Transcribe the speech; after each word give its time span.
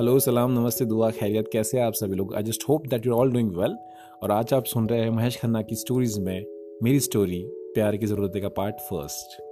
Hello 0.00 0.18
सलाम 0.18 0.50
नमस्ते 0.50 0.84
दुआ 0.84 1.10
खैरियत 1.10 1.50
कैसे 1.52 1.78
हैं 1.78 1.86
आप 1.86 1.92
सभी 1.92 2.16
लोग 2.16 2.34
I 2.34 2.42
just 2.42 2.68
hope 2.68 2.86
that 2.86 3.06
you 3.06 3.12
all 3.12 3.32
doing 3.32 3.56
well 3.56 3.76
और 4.22 4.30
आज 4.30 4.54
आप 4.54 4.64
सुन 4.64 4.88
रहे 4.88 5.00
हैं 5.00 5.10
महेश 5.10 5.40
खन्ना 5.40 5.62
की 5.62 5.74
स्टोरीज 5.74 6.18
में 6.18 6.44
मेरी 6.82 7.00
स्टोरी 7.00 7.42
प्यार 7.46 7.96
की 7.96 8.06
ज़रूरत 8.06 8.32
का 8.36 8.48
पार्ट 8.48 8.74
फ़र्स्ट 8.74 9.42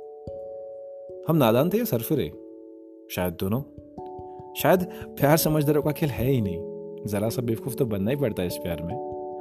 हम 1.28 1.36
नादान 1.36 1.70
थे 1.70 1.78
या 1.78 1.84
सरफिरे 1.84 2.32
शायद 3.10 3.36
दोनों। 3.40 3.60
शायद 4.54 4.82
प्यार 4.94 5.36
समझदारों 5.36 5.82
का 5.82 5.92
खेल 5.92 6.08
है 6.08 6.30
ही 6.30 6.40
नहीं। 6.40 6.58
ज़रा 7.06 7.28
सा 7.28 7.42
बेवकूफ़ 7.42 7.74
तो 7.74 7.86
बनना 7.86 8.10
ही 8.10 8.16
पड़ता 8.16 8.42
है 8.42 8.48
इस 8.48 8.56
प्यार 8.56 8.82
में। 8.82 8.94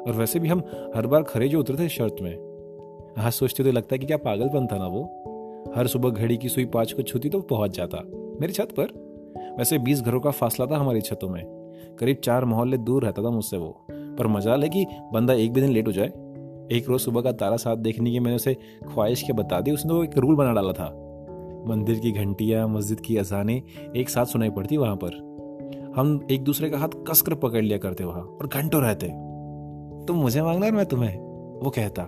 और 0.08 0.12
वैसे 0.12 0.40
भी 0.40 0.48
हम 0.48 0.64
हर 0.96 1.08
बार 1.08 1.24
खरे 1.24 1.48
जो 1.48 1.60
उतरे 1.60 1.74
उतरते 1.74 1.90
शर्त 1.90 2.16
में। 2.22 2.36
हाँ 3.18 3.32
सोचते 3.32 3.64
तो 3.64 3.72
लगता 3.72 3.96
है 3.96 4.00
कि 4.00 4.06
क्या 4.06 4.18
पागलपन 4.18 4.68
था 4.68 4.78
ना 4.78 4.88
वो। 4.88 5.04
हर 5.76 5.88
सुबह 5.88 6.10
घड़ी 6.10 6.38
की 6.38 6.50
सुई 6.50 6.66
पाँच 6.66 6.94
को 6.94 7.02
छूती 7.02 7.30
तो 7.30 7.42
पहुँच 7.42 7.72
जाता। 7.72 7.98
मेरी 8.42 8.54
छत 8.54 8.68
पर। 8.72 9.07
वैसे 9.58 9.78
बीस 9.78 10.02
घरों 10.02 10.20
का 10.20 10.32
फासला 10.32 10.66
था 10.66 10.78
हमारी 10.78 11.02
छतों 11.02 11.30
में। 11.30 11.44
करीब 12.00 12.18
चार 12.18 12.46
मोहल्ले 12.46 12.78
दूर 12.78 13.04
रहता 13.04 13.24
था 13.24 13.30
मुझसे 13.30 13.58
वो। 13.58 13.86
पर 13.92 14.28
मजाल 14.28 14.64
है 14.64 14.70
कि 14.70 14.86
बंदा 15.14 15.34
एक 15.34 15.54
भी 15.54 15.62
दिन 15.62 15.70
लेट 15.70 15.88
हो 15.88 15.92
जाए। 15.92 16.08
एक 16.72 16.86
रोज 16.90 17.02
सुबह 17.02 17.22
का 17.22 17.32
तारा 17.32 17.58
साथ 17.58 17.76
देखने 17.76 18.12
की 18.12 18.20
मैंने 18.20 18.36
उसे 18.36 18.54
ख्वाहिश 18.94 19.22
के 19.22 19.34
बता 19.34 19.62
दी? 19.62 19.72
उसने 19.72 19.94
वो 19.94 20.04
एक 20.04 20.18
रूल 20.18 20.36
बना 20.36 20.54
डाला 20.54 20.74
था। 20.74 21.04
मंदिर 21.68 22.00
की 22.00 22.12
घंटियाँ, 22.12 22.68
मस्जिद 22.68 23.00
की 23.00 23.18
अजाने 23.18 23.64
एक 23.96 24.10
साथ 24.10 24.26
सुनाई 24.26 24.50
पड़ती 24.50 24.78
वहाँ 24.78 24.96
पर। 25.04 25.28
हम 25.96 26.28
एक 26.32 26.44
दूसरे 26.44 26.70
का 26.70 26.78
हाथ 26.78 26.90
कसकर 26.90 27.36
पकड़ 27.36 27.64
लिया 27.64 27.78
करते 27.78 28.04
वहाँ 28.04 28.22
और 28.22 28.48
घंटों 28.48 28.82
रहते। 28.82 29.08
तुम 30.06 30.16
मुझे 30.16 30.42
मांगना 30.42 30.72
मैं 30.72 30.86
तुम्हें, 30.86 31.18
वो 31.64 31.70
कहता। 31.70 32.04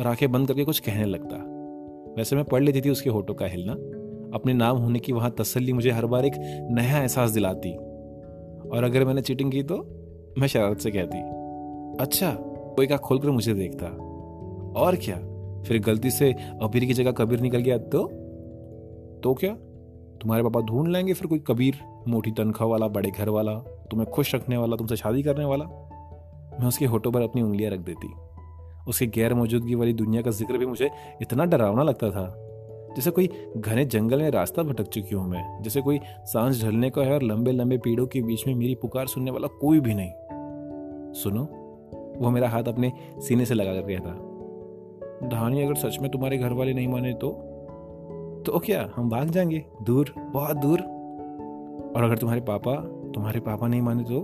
और 0.00 0.06
आँखें 0.06 0.32
बंद 0.32 0.48
करके 0.48 0.64
कुछ 0.64 0.78
कहने 0.78 1.04
लगता। 1.04 1.36
वैसे 2.16 2.36
मैं 2.36 2.44
पढ़ 2.44 2.62
लेती 2.62 2.80
थी 2.80 2.90
उसके 2.90 3.10
होठों 3.10 3.34
का 3.34 3.46
हिलना। 3.46 3.99
अपने 4.34 4.52
नाम 4.52 4.76
होने 4.76 4.98
की 4.98 5.12
वहाँ 5.12 5.30
तसल्ली 5.30 5.72
मुझे 5.72 5.90
हर 5.90 6.06
बार 6.06 6.24
एक 6.24 6.32
नया 6.70 6.98
एहसास 6.98 7.30
दिलाती। 7.30 7.76
और 8.68 8.84
अगर 8.84 9.04
मैंने 9.04 9.20
चीटिंग 9.20 9.52
की 9.52 9.62
तो 9.62 9.76
मैं 10.38 10.48
शरारत 10.48 10.78
से 10.78 10.90
कहती। 10.90 11.18
अच्छा 12.02 12.30
कोई 12.76 12.86
का 12.86 12.96
खोलकर 12.96 13.30
मुझे 13.30 13.54
देखता। 13.54 13.86
और 14.80 14.96
क्या? 14.96 15.16
फिर 15.62 15.82
गलती 15.82 16.10
से 16.10 16.32
अबीर 16.62 16.84
की 16.84 16.92
जगह 16.92 17.10
कबीर 17.10 17.40
निकल 17.40 17.58
गया 17.58 17.78
तो? 17.78 18.02
तो 19.22 19.34
क्या? 19.34 19.54
तुम्हारे 20.18 20.42
पापा 20.42 20.60
ढूंढ 20.60 20.88
लेंगे 20.88 21.12
फिर 21.12 21.28
कोई 21.28 21.38
कबीर, 21.38 21.78
मोटी 22.08 22.30
तनख्वाह 22.30 22.70
वाला, 22.70 22.88
बड़े 22.88 23.10
घर 23.10 23.28
वाला, 23.28 23.54
तुम्हें 23.90 24.10
खुश 24.10 24.34
रखने 24.34 24.56
वाला, 24.56 24.76
तुमसे 24.76 24.96
शादी 24.96 25.22
करने 25.22 25.44
वाला? 25.44 25.64
मैं 26.60 26.66
उसके 26.68 26.84
होठों 26.84 27.12
पर 27.12 27.22
अपनी 27.22 27.42
उंगलियाँ 27.42 27.72
रख 27.72 27.78
देती। 27.78 28.12
उसकी 28.88 29.06
गैर 29.06 29.34
मौजूदगी 29.34 29.74
वाली 29.74 29.92
दुनिया 29.92 30.22
का 30.22 30.30
ज़िक्र 30.30 30.58
भी 30.58 30.66
मुझे 30.66 30.90
इतना 31.22 31.44
डरावना 31.44 31.82
लगता 31.82 32.10
था। 32.10 32.49
जैसे 32.96 33.10
कोई 33.10 33.30
घने 33.56 33.84
जंगल 33.84 34.22
में 34.22 34.30
रास्ता 34.30 34.62
भटक 34.62 34.84
चुकी 34.84 35.14
हूँ 35.14 35.28
मैं, 35.28 35.62
जैसे 35.62 35.80
कोई 35.80 36.00
सांस 36.24 36.64
ढलने 36.64 36.90
का 36.90 37.02
है 37.02 37.14
और 37.14 37.22
लंबे 37.22 37.52
लंबे 37.52 37.78
पेड़ों 37.78 38.06
के 38.06 38.22
बीच 38.22 38.46
में 38.46 38.54
मेरी 38.54 38.74
पुकार 38.74 39.06
सुनने 39.06 39.30
वाला 39.30 39.48
कोई 39.48 39.80
भी 39.80 39.94
नहीं। 39.94 40.12
सुनो, 41.12 41.44
वो 42.18 42.30
मेरा 42.30 42.48
हाथ 42.48 42.62
अपने 42.62 42.92
सीने 43.18 43.44
से 43.44 43.54
लगा 43.54 43.74
कर 43.74 43.80
कहता 43.80 44.26
धानी, 45.28 45.62
अगर 45.62 45.74
सच 45.74 45.98
में 46.00 46.10
तुम्हारे 46.10 46.38
घर 46.38 46.52
वाले 46.52 46.72
नहीं 46.72 46.88
माने 46.88 47.14
तो? 47.14 47.30
तो 48.46 48.58
क्या, 48.58 48.92
हम 48.96 49.10
भाग 49.10 49.28
जाएँगे? 49.28 49.64
दूर, 49.82 50.14
बहुत 50.18 50.56
दूर? 50.56 50.80
और 51.96 52.04
अगर 52.04 52.18
तुम्हारे 52.18 52.40
पापा 52.40 52.74
तुम्हारे 53.14 53.40
पापा 53.40 53.66
नहीं 53.66 53.82
माने 53.82 54.02
तो? 54.02 54.20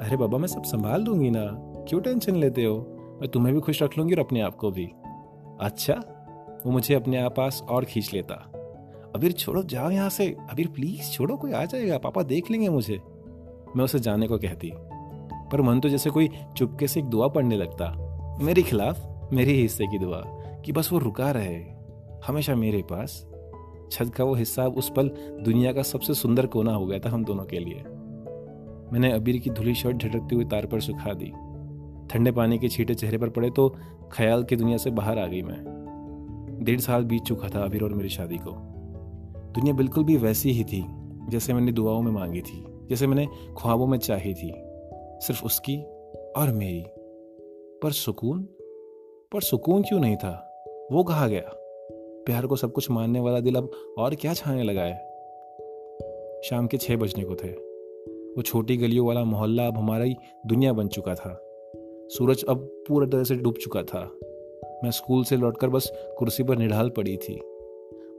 अरे 0.00 0.16
बाबा, 0.16 0.38
मैं 0.38 0.48
सब 0.48 0.62
संभाल 0.62 1.04
दूँगी 1.04 1.30
ना, 1.30 1.44
क्यों 1.88 2.00
टेंशन 2.00 2.36
लेते 2.36 2.64
हो? 2.64 2.86
मैं 3.20 3.28
तुम्हें 3.28 3.54
भी 3.54 3.60
खुश 3.60 3.82
रख 3.82 3.98
लूँगी 3.98 4.14
और 4.14 4.20
अपने 4.20 4.40
आप 4.40 4.56
को 4.56 4.70
भी। 4.70 4.92
अच्छा 5.60 6.11
वो 6.66 6.72
मुझे 6.72 6.94
अपने 6.94 7.18
आप 7.18 7.36
पास 7.36 7.62
और 7.68 7.84
खींच 7.84 8.14
लेता। 8.14 8.34
अबीर, 9.14 9.32
छोड़ो, 9.32 9.62
जाओ 9.62 9.90
यहाँ 9.90 10.08
से। 10.08 10.36
अबीर 10.50 10.66
प्लीज़ 10.66 11.10
छोड़ो, 11.10 11.36
कोई 11.36 11.52
आ 11.52 11.64
जाएगा। 11.64 11.98
पापा 11.98 12.22
देख 12.22 12.50
लेंगे 12.50 12.68
मुझे। 12.68 13.00
मैं 13.76 13.84
उसे 13.84 13.98
जाने 13.98 14.28
को 14.28 14.38
कहती। 14.38 14.72
पर 15.52 15.62
मन 15.62 15.80
तो 15.80 15.88
जैसे 15.88 16.10
कोई 16.10 16.28
चुपके 16.56 16.88
से 16.88 17.00
एक 17.00 17.06
दुआ 17.06 17.28
पढ़ने 17.28 17.56
लगता। 17.56 18.08
मेरे 18.42 18.62
खिलाफ, 18.62 19.28
मेरे 19.32 19.52
हिस्से 19.52 19.86
की 19.86 19.98
दुआ, 19.98 20.22
कि 20.64 20.72
बस 20.72 20.92
वो 20.92 20.98
रुका 20.98 21.30
रहे। 21.30 21.64
हमेशा 22.26 22.54
मेरे 22.54 22.82
पास। 22.82 23.26
छत 23.92 24.14
का 24.14 24.24
वो 24.24 24.34
हिस्सा 24.34 24.66
उस 24.66 24.92
पल 24.96 25.08
दुनिया 25.40 25.72
का 25.72 25.82
सबसे 25.82 26.14
सुंदर 26.14 26.46
कोना 26.46 26.74
हो 26.74 26.86
गया 26.86 26.98
था 26.98 27.10
हम 27.10 27.24
दोनों 27.24 27.44
के 27.44 27.58
लिए। 27.58 27.84
मैंने 28.92 29.12
अबीर 29.12 29.36
की 29.36 29.50
धुली 29.50 29.74
शर्ट 29.74 29.96
झटकती 29.96 30.34
हुई 30.34 30.44
तार 30.44 30.66
पर 30.66 30.80
सुखा 30.80 31.12
दी। 31.12 31.32
ठंडे 32.08 32.32
पानी 32.32 32.58
के 32.58 32.68
छींटे 32.68 32.94
चेहरे 32.94 33.18
पर 33.18 33.28
पड़े 33.28 33.50
तो 33.50 33.76
ख्याल 34.12 34.44
की 34.44 34.56
दुनिया 34.56 34.76
से 34.76 34.90
बाहर 34.90 35.18
आ 35.18 35.26
गई 35.26 35.42
मैं। 35.42 35.81
डेढ़ 36.62 36.80
साल 36.80 37.04
बीत 37.04 37.22
चुका 37.22 37.48
था 37.48 37.64
अबीर 37.64 37.82
और 37.82 37.94
मेरी 37.94 38.08
शादी 38.08 38.38
को। 38.38 38.50
दुनिया 39.52 39.74
बिल्कुल 39.74 40.04
भी 40.04 40.16
वैसी 40.16 40.50
ही 40.50 40.64
थी, 40.64 40.84
जैसे 41.28 41.54
मैंने 41.54 41.72
दुआओं 41.72 42.02
में 42.02 42.12
मांगी 42.12 42.40
थी, 42.40 42.64
जैसे 42.66 43.06
मैंने 43.06 43.26
ख्वाबों 43.58 43.86
में 43.86 43.98
चाही 43.98 44.34
थी, 44.34 44.52
सिर्फ़ 45.26 45.44
उसकी 45.44 45.82
और 46.36 46.52
मेरी। 46.52 46.84
पर 47.82 47.90
सुकून 47.90 48.42
पर 49.32 49.40
सुकून 49.40 49.82
क्यों 49.82 50.00
नहीं 50.00 50.16
था? 50.16 50.64
वो 50.92 51.04
कहा 51.04 51.28
गया? 51.28 51.42
प्यार 52.26 52.46
को 52.46 52.56
सब 52.56 52.72
कुछ 52.72 52.90
मानने 52.90 53.20
वाला 53.20 53.40
दिल 53.40 53.54
अब 53.54 53.70
और 53.98 54.14
क्या 54.14 54.34
छाने 54.34 54.62
लगा 54.62 54.82
है? 54.82 54.96
शाम 56.42 56.66
के 56.66 56.76
छह 56.76 56.96
बजने 56.96 57.24
को 57.24 57.34
थे। 57.34 57.48
वो 58.32 58.42
छोटी 58.42 58.76
गलियों 58.76 59.06
वाला 59.06 59.24
मोहल्ला 59.24 59.66
अब 59.66 59.76
हमारी 59.76 60.14
दुनिया 60.46 60.72
बन 60.72 60.88
चुका 60.88 61.14
था। 61.14 61.42
सूरज 62.08 62.44
अब 62.48 62.84
पूरी 62.88 63.06
तरह 63.06 63.24
से 63.24 63.34
डूब 63.34 63.54
चुका 63.54 63.82
था। 63.82 64.18
मैं 64.84 64.90
स्कूल 64.90 65.24
से 65.24 65.36
लौटकर 65.36 65.68
बस 65.68 65.92
कुर्सी 66.18 66.42
पर 66.42 66.56
निढाल 66.56 66.90
पड़ी 66.90 67.16
थी। 67.16 67.40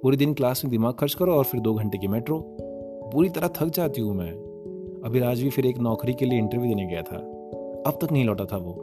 पूरे 0.03 0.17
दिन 0.17 0.33
क्लास 0.33 0.65
में 0.65 0.71
दिमाग 0.71 0.93
खर्च 0.93 1.13
करो 1.13 1.33
और 1.33 1.43
फिर 1.43 1.61
दो 1.61 1.73
घंटे 1.73 1.97
की 1.97 2.07
मेट्रो। 2.07 2.39
पूरी 3.13 3.29
तरह 3.29 3.47
थक 3.47 3.67
जाती 3.67 4.01
हूँ 4.01 4.15
मैं। 4.15 4.31
अभी 5.05 5.19
आज 5.19 5.41
भी 5.43 5.49
फिर 5.49 5.65
एक 5.65 5.77
नौकरी 5.77 6.13
के 6.13 6.25
लिए 6.25 6.39
इंटरव्यू 6.39 6.69
देने 6.69 6.85
गया 6.87 7.01
था। 7.01 7.17
अब 7.87 7.97
तक 8.01 8.11
नहीं 8.11 8.25
लौटा 8.25 8.45
था 8.45 8.57
वो। 8.57 8.73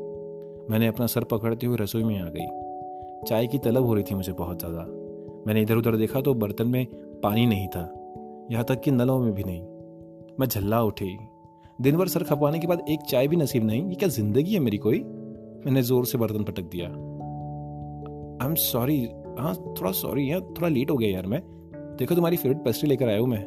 मैंने 0.71 0.87
अपना 0.87 1.07
सर 1.07 1.25
पकड़ते 1.25 1.67
हुए 1.67 1.77
रसोई 1.77 2.05
में 2.05 2.21
आ 2.21 2.29
गई। 2.29 2.47
चाय 3.29 3.47
की 3.47 3.59
तलब 3.59 3.85
हो 3.85 3.95
रही 3.95 4.05
थी 4.05 4.15
मुझे 4.15 4.33
बहुत 4.33 4.59
ज़्यादा। 4.59 4.85
मैंने 5.47 5.63
इधर 5.63 5.77
उधर 5.77 5.97
देखा 5.97 6.21
तो 6.21 6.35
बर्तन 6.35 6.67
में 6.67 6.87
पानी 7.23 7.47
नहीं 7.47 7.69
था। 7.69 7.81
यहाँ 8.51 8.65
तक 8.65 8.81
कि 8.81 8.91
नलों 8.91 9.19
में 9.21 9.33
भी 9.33 9.45
नहीं। 9.45 9.63
मैं 10.41 10.47
झल्ला 10.47 10.83
उठी। 10.83 11.19
दिन 11.81 11.97
भर 11.97 12.09
सर 12.09 12.23
खपाने 12.23 12.59
के 12.59 12.67
बाद 12.67 12.85
एक 12.89 13.01
चाय 13.01 13.29
भी 13.29 13.37
नसीब 13.37 13.65
नहीं। 13.65 13.89
ये 13.89 13.95
क्या 13.95 14.09
ज़िंदगी 14.09 14.55
है 14.55 14.61
मेरी 14.61 14.77
कोई? 14.77 15.01
मैंने 15.67 15.83
ज़ोर 15.83 16.07
से 16.07 16.19
बर्तन 16.19 16.45
पटक 16.45 16.63
दिया। 16.63 16.89
आई 18.41 18.49
एम 18.49 18.55
सॉरी 18.55 19.01
हाँ 19.39 19.55
थोड़ा 19.55 19.91
सॉरी 19.93 20.31
यार, 20.31 20.41
थोड़ा 20.41 20.69
लेट 20.69 20.91
हो 20.91 20.97
गया 20.97 21.09
यार 21.11 21.27
मैं। 21.27 21.41
देखो 21.99 22.15
तुम्हारी 22.15 22.37
फेवरेट 22.37 22.63
पेस्ट्री 22.65 22.89
लेकर 22.89 23.09
आया 23.09 23.19
हूँ 23.19 23.29
मैं। 23.29 23.43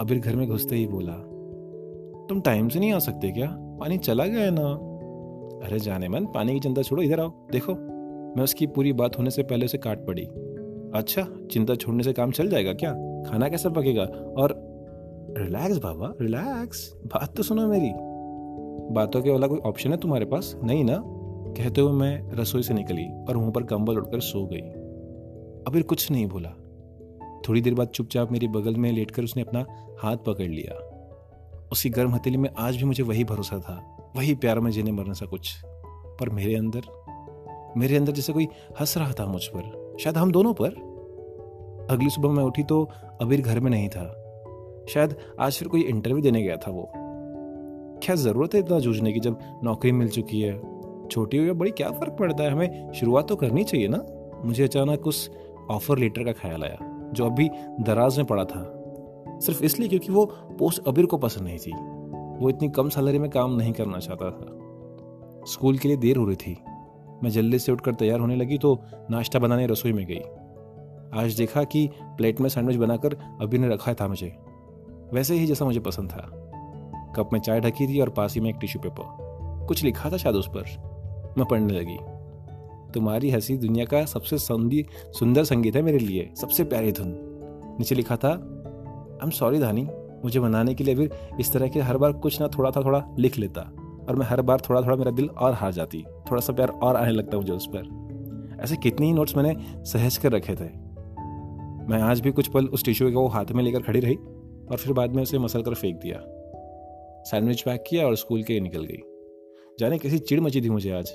अबीर 0.00 0.18
घर 0.18 0.36
में 0.36 0.46
घुसते 0.48 0.76
ही 0.76 0.86
बोला, 0.86 1.12
तुम 2.28 2.40
टाइम 2.40 2.68
से 2.68 2.80
नहीं 2.80 2.92
आ 2.92 2.98
सकते 2.98 3.30
क्या? 3.30 3.46
पानी 3.80 3.98
चला 3.98 4.26
गया 4.26 4.40
है 4.40 4.50
ना? 4.50 4.68
अरे 5.66 5.78
जाने 5.78 6.08
मन, 6.08 6.26
पानी 6.26 6.52
की 6.52 6.60
चिंता 6.60 6.82
छोड़ो, 6.82 7.02
इधर 7.02 7.20
आओ। 7.20 7.30
देखो, 7.52 7.74
मैं 8.36 8.44
उसकी 8.44 8.66
पूरी 8.66 8.92
बात 8.92 9.18
होने 9.18 9.30
से 9.30 9.42
पहले 9.42 9.64
उसे 9.64 9.78
काट 9.78 10.06
पड़ी। 10.06 10.22
अच्छा 10.94 11.26
चिंता 11.50 11.74
छोड़ने 11.74 12.02
से 12.02 12.12
काम 12.12 12.30
चल 12.30 12.48
जाएगा 12.48 12.72
क्या? 12.72 12.92
खाना 13.26 13.48
कैसे 13.48 13.68
पकेगा? 13.68 14.02
और 14.38 14.54
रिलैक्स 15.38 15.78
बाबा 15.78 16.12
रिलैक्स 16.20 16.92
बात 17.06 17.36
तो 17.36 17.42
सुनो 17.42 17.66
मेरी। 17.68 17.90
बातों 18.94 19.22
के 19.22 19.30
वाला 19.30 19.46
कोई 19.46 19.58
ऑप्शन 19.58 19.90
है 19.90 19.96
तुम्हारे 19.96 20.24
पास? 20.24 20.54
नहीं 20.64 20.84
ना? 20.84 21.02
कहते 21.56 21.80
हुए 21.80 21.92
मैं 21.92 22.32
रसोई 22.32 22.62
से 22.62 22.74
निकली 22.74 23.06
और 23.24 23.36
मुँह 23.36 23.50
पर 23.50 23.62
कंबल 23.62 23.96
उड़कर 23.96 24.20
सो 24.20 24.46
गई। 24.46 24.60
अभी 25.66 25.82
कुछ 25.82 26.10
नहीं 26.10 26.26
बोला 26.26 26.50
थोड़ी 27.48 27.60
देर 27.60 27.74
बाद 27.74 27.88
चुपचाप 27.88 28.32
मेरे 28.32 28.48
बगल 28.48 28.76
में 28.76 28.92
लेटकर 28.92 29.22
उसने 29.22 29.42
अपना 29.42 29.66
हाथ 30.02 30.16
पकड़ 30.16 30.48
लिया। 30.48 30.86
उसकी 31.72 31.90
गर्म 31.90 32.14
हथेली 32.14 32.36
में 32.36 32.50
आज 32.58 32.76
भी 32.76 32.84
मुझे 32.84 33.02
वही 33.02 33.24
भरोसा 33.24 33.58
था, 33.58 33.96
वही 34.16 34.34
प्यार 34.34 34.60
में 34.60 34.70
जीने 34.70 34.92
मरने 34.92 35.14
सा 35.14 35.26
कुछ। 35.26 35.62
पर 36.20 36.30
मेरे 36.30 36.56
अंदर 36.56 36.82
मेरे 37.76 37.96
अंदर 37.96 38.12
जैसे 38.12 38.32
कोई 38.32 38.48
हंस 38.80 38.98
रहा 38.98 39.12
था 39.12 39.26
मुझ 39.26 39.42
पर। 39.46 39.96
शायद 40.00 40.16
हम 40.16 40.32
दोनों 40.32 40.54
पर। 40.54 40.68
अगली 41.90 42.10
सुबह 42.10 42.30
मैं 42.30 42.44
उठी 42.44 42.62
तो 42.62 42.90
अबीर 43.22 43.40
घर 43.40 43.60
में 43.60 43.70
नहीं 43.70 43.88
था। 43.88 44.04
शायद 44.88 45.16
आज 45.40 45.56
फिर 45.56 45.68
कोई 45.68 45.80
इंटरव्यू 45.80 46.22
देने 46.22 46.42
गया 46.42 46.56
था 46.56 46.70
वो। 46.70 46.90
क्या 48.02 48.16
ज़रूरत 48.16 48.54
है 48.54 48.60
इतना 48.60 48.78
जूझने 48.78 49.12
की 49.12 49.20
जब 49.20 49.38
नौकरी 49.64 49.92
मिल 49.92 50.08
चुकी 50.08 50.40
है? 50.40 50.69
छोटी 51.10 51.36
हो 51.36 51.44
या 51.44 51.52
बड़ी, 51.52 51.70
क्या 51.70 51.90
फ़र्क 51.90 52.12
पड़ता 52.12 52.42
है? 52.42 52.50
हमें 52.50 52.92
शुरुआत 52.92 53.28
तो 53.28 53.36
करनी 53.36 53.64
चाहिए 53.64 53.88
ना। 53.88 54.04
मुझे 54.44 54.64
अचानक 54.64 55.06
उस 55.06 55.30
ऑफ़र 55.70 55.98
लेटर 55.98 56.24
का 56.24 56.32
ख्याल 56.32 56.64
आया, 56.64 57.10
जो 57.12 57.26
अभी 57.26 57.50
दराज 57.80 58.18
में 58.18 58.26
पड़ा 58.26 58.44
था। 58.44 58.76
सिर्फ़ 59.28 59.64
इसलिए 59.64 59.88
क्योंकि 59.88 60.12
वो 60.12 60.26
पोस्ट 60.58 60.88
अबीर 60.88 61.06
को 61.06 61.18
पसंद 61.18 61.44
नहीं 61.44 61.58
थी। 61.58 61.72
वो 62.42 62.48
इतनी 62.48 62.68
कम 62.68 62.88
सैलरी 62.88 63.18
में 63.18 63.30
काम 63.30 63.56
नहीं 63.56 63.72
करना 63.72 63.98
चाहता 63.98 64.30
था। 64.30 64.56
स्कूल 65.46 65.78
के 65.78 65.88
लिए 65.88 65.96
देर 65.96 66.16
हो 66.16 66.24
रही 66.24 66.36
थी। 66.36 66.58
मैं 67.22 67.30
जल्दी 67.30 67.58
से 67.58 67.72
उठकर 67.72 67.94
तैयार 67.94 68.20
होने 68.20 68.36
लगी 68.36 68.58
तो 68.58 68.82
नाश्ता 69.10 69.38
बनाने 69.38 69.66
रसोई 69.66 69.92
में 69.92 70.06
गई। 70.06 70.20
आज 71.20 71.34
देखा 71.34 71.64
कि 71.64 71.90
प्लेट 72.02 72.40
में 72.40 72.48
सैंडविच 72.48 72.76
बनाकर 72.76 73.38
अबीर 73.42 73.60
ने 73.60 73.68
रखा 73.68 73.94
था 73.94 74.08
मुझे। 74.08 74.36
वैसे 75.12 75.34
ही 75.34 75.46
जैसा 75.46 75.64
मुझे 75.64 75.80
पसंद 75.80 76.10
था। 76.10 76.36
कप 77.16 77.30
में 77.32 77.40
चाय 77.40 77.60
ढकी 77.60 77.86
थी 77.86 78.00
और 78.00 78.08
पास 78.10 78.34
ही 78.34 78.40
में 78.40 78.50
एक 78.50 78.56
टिश्यू 78.60 78.82
पेपर 78.82 79.30
कुछ 79.68 79.84
लिखा 79.84 80.10
था 80.10 80.16
शायद 80.16 80.36
उस 80.36 80.48
पर। 80.48 80.89
मैं 81.38 81.46
पढ़ने 81.46 81.72
लगी। 81.72 81.98
तुम्हारी 82.92 83.30
हँसी 83.30 83.56
दुनिया 83.56 83.84
का 83.84 84.04
सबसे 84.04 84.38
सुंदर 84.38 85.44
संगीत 85.44 85.76
है 85.76 85.82
मेरे 85.82 85.98
लिए, 85.98 86.30
सबसे 86.36 86.64
प्यारी 86.64 86.92
धुन। 86.92 87.12
नीचे 87.78 87.94
लिखा 87.94 88.16
था 88.16 88.30
आई 88.30 89.26
एम 89.26 89.30
सॉरी 89.30 89.58
धानी, 89.58 89.86
मुझे 90.24 90.40
मनाने 90.40 90.74
के 90.74 90.84
लिए 90.84 90.94
फिर 90.94 91.36
इस 91.40 91.52
तरह 91.52 91.68
के 91.68 91.80
हर 91.80 91.98
बार 91.98 92.12
कुछ 92.12 92.40
ना 92.40 92.48
थोड़ा 92.48 92.70
था 92.70 92.82
थोड़ा 92.84 93.02
लिख 93.18 93.38
लेता, 93.38 93.60
और 94.08 94.16
मैं 94.16 94.26
हर 94.26 94.42
बार 94.42 94.60
थोड़ा 94.60 94.80
थोड़ा 94.82 94.96
मेरा 94.96 95.10
दिल 95.10 95.28
और 95.28 95.52
हार 95.52 95.72
जाती, 95.72 96.02
थोड़ा 96.30 96.40
सा 96.40 96.52
प्यार 96.52 96.68
और 96.68 96.96
आने 96.96 97.10
लगता 97.10 97.36
मुझे 97.36 97.52
उस 97.52 97.66
पर। 97.66 98.58
ऐसे 98.62 98.76
कितने 98.76 99.06
ही 99.06 99.12
नोट्स 99.12 99.36
मैंने 99.36 99.54
सहज 99.84 100.16
कर 100.16 100.32
रखे 100.32 100.54
थे। 100.54 100.68
मैं 101.88 102.00
आज 102.02 102.20
भी 102.20 102.32
कुछ 102.32 102.48
पल 102.48 102.66
उस 102.66 102.84
टिश्यू 102.84 103.10
को 103.12 103.26
हाथ 103.26 103.52
में 103.52 103.62
लेकर 103.64 103.82
खड़ी 103.82 104.00
रही, 104.00 104.14
और 104.14 104.76
फिर 104.76 104.92
बाद 104.92 105.14
में 105.14 105.22
उसे 105.22 105.38
मसल 105.38 105.62
कर 105.62 105.74
फेंक 105.74 105.96
दिया। 105.96 106.20
सैंडविच 107.24 107.62
पैक 107.62 107.84
किया 107.88 108.06
और 108.06 108.16
स्कूल 108.16 108.42
के 108.42 108.60
निकल 108.60 108.84
गई। 108.84 109.00
जाने 109.80 109.98
कैसी 109.98 110.18
चिड़ 110.20 110.40
मची 110.40 110.60
थी 110.60 110.70
मुझे 110.70 110.90
आज। 110.90 111.12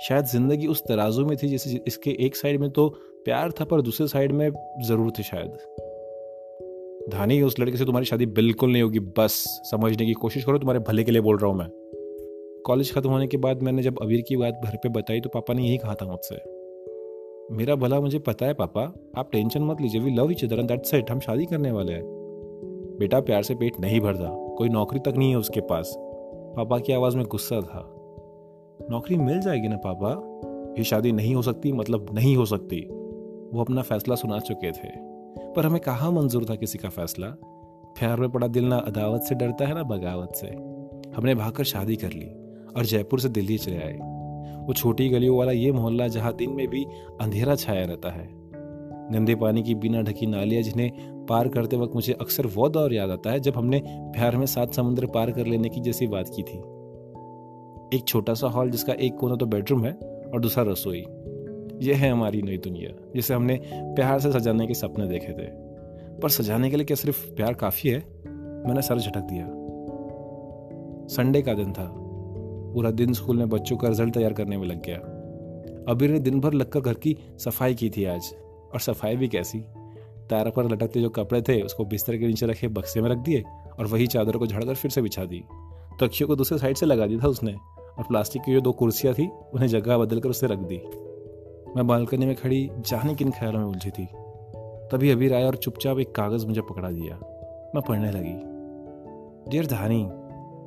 शायद 0.00 0.24
ज़िंदगी 0.26 0.66
उस 0.66 0.82
तराजू 0.88 1.24
में 1.26 1.36
थी 1.36 1.48
जैसे 1.48 1.80
इसके 1.86 2.10
एक 2.20 2.36
साइड 2.36 2.60
में 2.60 2.68
तो 2.70 2.88
प्यार 3.24 3.52
था, 3.52 3.64
पर 3.64 3.80
दूसरे 3.82 4.06
साइड 4.08 4.32
में 4.32 4.50
ज़रूर 4.86 5.10
थी 5.18 5.22
शायद। 5.22 5.56
धानी 7.12 7.40
उस 7.42 7.58
लड़के 7.60 7.76
से 7.76 7.84
तुम्हारी 7.84 8.06
शादी 8.06 8.26
बिल्कुल 8.26 8.72
नहीं 8.72 8.82
होगी, 8.82 8.98
बस 8.98 9.32
समझने 9.70 10.06
की 10.06 10.12
कोशिश 10.14 10.44
करो, 10.44 10.58
तुम्हारे 10.58 10.80
भले 10.88 11.04
के 11.04 11.12
लिए 11.12 11.20
बोल 11.20 11.38
रहा 11.38 11.50
हूँ 11.50 11.58
मैं। 11.58 11.68
कॉलेज 12.66 12.92
खत्म 12.94 13.10
होने 13.10 13.26
के 13.26 13.36
बाद 13.36 13.62
मैंने 13.62 13.82
जब 13.82 14.02
अबीर 14.02 14.20
की 14.28 14.36
बात 14.36 14.60
घर 14.64 14.76
पे 14.76 14.88
बताई 14.90 15.20
तो 15.20 15.28
पापा 15.28 15.54
ने 15.54 15.62
यही 15.62 15.76
कहा 15.78 15.94
था 15.94 16.06
मुझसे। 16.06 16.42
मेरा 17.52 17.74
भला 17.76 18.00
मुझे 18.00 18.18
पता 18.18 18.46
है 18.46 18.54
पापा, 18.54 18.82
आप 19.18 19.28
टेंशन 19.32 19.62
मत 19.62 19.80
लीजिए 19.80 20.00
we 20.00 20.14
love 20.14 20.30
each 20.30 20.44
other 20.44 20.58
and 20.58 20.68
that's 20.68 20.94
it 20.94 21.10
हम 21.10 21.20
शादी 21.20 21.44
करने 21.44 21.70
वाले 21.72 21.92
हैं। 21.92 22.02
बेटा 22.98 23.20
प्यार 23.20 23.42
से 23.42 23.54
पेट 23.54 23.80
नहीं 23.80 24.00
भरता, 24.00 24.34
कोई 24.58 24.68
नौकरी 24.68 25.00
तक 25.00 25.14
नहीं 25.16 25.30
है 25.30 25.38
उसके 25.38 25.60
पास। 25.60 25.96
पापा 26.56 26.78
की 26.78 26.92
आवाज़ 26.92 27.16
में 27.16 27.26
गुस्सा 27.26 27.60
था। 27.60 27.92
नौकरी 28.90 29.16
मिल 29.16 29.40
जाएगी 29.40 29.68
ना, 29.68 29.76
पापा? 29.76 30.10
ये 30.78 30.84
शादी 30.84 31.12
नहीं 31.12 31.34
हो 31.34 31.42
सकती 31.42 31.72
मतलब 31.72 32.06
नहीं 32.12 32.36
हो 32.36 32.44
सकती। 32.44 32.80
वो 33.52 33.60
अपना 33.60 33.82
फैसला 33.82 34.14
सुना 34.14 34.38
चुके 34.38 34.72
थे। 34.72 34.88
पर 35.52 35.66
हमें 35.66 35.80
कहाँ 35.80 36.12
मंजूर 36.12 36.44
था 36.44 36.54
किसी 36.54 36.78
का 36.78 36.88
फैसला? 36.88 37.26
प्यार 37.98 38.20
में 38.20 38.30
पड़ा 38.30 38.46
दिल 38.46 38.64
ना 38.64 38.76
अदावत 38.76 39.22
से 39.22 39.34
डरता 39.34 39.66
है 39.66 39.74
ना 39.74 39.82
बगावत 39.82 40.32
से। 40.34 40.46
हमने 41.16 41.34
भागकर 41.34 41.64
शादी 41.64 41.96
कर 41.96 42.08
ली 42.08 42.28
और 42.76 42.84
जयपुर 42.84 43.20
से 43.20 43.28
दिल्ली 43.28 43.58
चले 43.58 43.76
आए। 43.76 43.98
वो 44.66 44.72
छोटी 44.72 45.08
गलियों 45.08 45.38
वाला 45.38 45.52
ये 45.52 45.72
मोहल्ला 45.72 46.08
जहाँ 46.08 46.34
दिन 46.34 46.50
में 46.50 46.68
भी 46.68 46.84
अंधेरा 47.20 47.54
छाया 47.54 47.86
रहता 47.86 48.10
है। 48.10 48.35
गंदे 49.12 49.34
पानी 49.34 49.62
की 49.62 49.74
बिना 49.74 50.02
ढकी 50.02 50.26
नालियाँ 50.26 50.62
जिन्हें 50.62 50.90
पार 51.26 51.48
करते 51.48 51.76
वक्त 51.76 51.94
मुझे 51.94 52.12
अक्सर 52.12 52.46
वो 52.46 52.68
दौर 52.68 52.94
याद 52.94 53.10
आता 53.10 53.30
है 53.30 53.40
जब 53.40 53.52
हमने 53.56 53.82
प्यार 53.88 54.36
में 54.36 54.46
सात 54.46 54.74
समुद्र 54.74 55.06
पार 55.06 55.30
कर 55.30 55.46
लेने 55.46 55.68
की 55.68 55.80
जैसी 55.80 56.06
बात 56.06 56.30
की 56.36 56.42
थी। 56.42 56.58
एक 57.96 58.04
छोटा 58.08 58.34
सा 58.34 58.46
हॉल 58.46 58.70
जिसका 58.70 58.92
एक 58.92 59.14
कोना 59.14 59.36
तो 59.36 59.46
बेडरूम 59.46 59.84
है 59.84 59.92
और 60.34 60.40
दूसरा 60.40 60.64
रसोई। 60.64 61.04
यह 61.82 61.96
है 61.96 62.10
हमारी 62.10 62.42
नई 62.42 62.58
दुनिया, 62.58 63.10
जिसे 63.14 63.34
हमने 63.34 63.60
प्यार 63.74 64.20
से 64.20 64.32
सजाने 64.32 64.66
के 64.66 64.74
सपने 64.74 65.08
देखे 65.08 65.32
थे। 65.32 65.66
पर 66.20 66.28
सजाने 66.28 66.70
के 66.70 66.76
लिए 66.76 66.84
क्या 66.84 66.96
सिर्फ़ 66.96 67.34
प्यार 67.34 67.54
काफ़ी 67.54 67.90
है? 67.90 67.98
मैंने 68.66 68.82
सर 68.82 68.98
झटक 68.98 69.20
दिया। 69.20 69.46
संडे 71.06 71.42
का 71.42 71.54
दिन 71.54 71.72
था। 71.72 71.92
पूरा 72.74 72.90
दिन 72.90 73.12
स्कूल 73.12 73.36
में 73.36 73.48
बच्चों 73.48 73.76
का 73.76 73.88
रिज़ल्ट 73.88 74.14
तैयार 74.14 74.32
करने 74.32 74.56
में 74.56 74.66
लग 74.66 74.82
गया। 74.82 74.96
अबीर 75.92 76.10
ने 76.10 76.18
दिन 76.18 76.40
भर 76.40 76.52
लगकर 76.52 76.80
घर 76.80 76.94
की 76.94 77.16
सफ़ाई 77.38 77.74
की 77.74 77.90
थी 77.90 78.04
आज। 78.04 78.34
और 78.76 78.80
सफ़ाई 78.80 79.16
भी 79.16 79.28
कैसी। 79.28 79.58
तार 80.30 80.50
पर 80.50 80.72
लटकते 80.72 81.00
जो 81.00 81.08
कपड़े 81.08 81.42
थे, 81.42 81.62
उसको 81.62 81.84
बिस्तर 81.84 82.16
के 82.16 82.26
नीचे 82.26 82.46
रखे 82.46 82.68
बक्से 82.68 83.00
में 83.00 83.10
रख 83.10 83.18
दिए 83.18 83.44
और 83.78 83.86
वही 83.86 84.06
चादर 84.06 84.36
को 84.36 84.46
झड़कर 84.46 84.74
फिर 84.74 84.90
से 84.90 85.02
बिछा 85.02 85.24
दी। 85.24 85.44
तकियों 86.00 86.28
को 86.28 86.36
दूसरे 86.36 86.58
साइड 86.58 86.76
से 86.76 86.86
लगा 86.86 87.06
दिया 87.06 87.20
था 87.24 87.28
उसने 87.28 87.52
और 87.98 88.04
प्लास्टिक 88.04 88.42
की 88.42 88.52
जो 88.52 88.60
दो 88.60 88.72
कुर्सियाँ 88.72 89.14
थी, 89.14 89.26
उन्हें 89.26 89.68
जगह 89.68 89.98
बदल 89.98 90.20
कर 90.20 90.28
उससे 90.28 90.46
रख 90.46 90.58
दी। 90.58 90.76
मैं 91.76 91.86
बालकनी 91.86 92.26
में 92.26 92.36
खड़ी 92.36 92.70
जाने 92.78 93.14
किन 93.14 93.30
ख्यालों 93.30 93.60
में 93.60 93.66
उलझी 93.66 93.90
थी। 93.90 94.06
तभी 94.92 95.10
अबीर 95.10 95.34
आया 95.34 95.46
और 95.46 95.56
चुपचाप 95.56 95.98
एक 95.98 96.14
कागज़ 96.14 96.46
मुझे 96.46 96.60
पकड़ा 96.60 96.90
दिया। 96.90 97.14
मैं 97.74 97.80
पढ़ने 97.80 98.10
लगी। 98.10 98.34
डियर 99.50 99.66
धानी, 99.66 100.04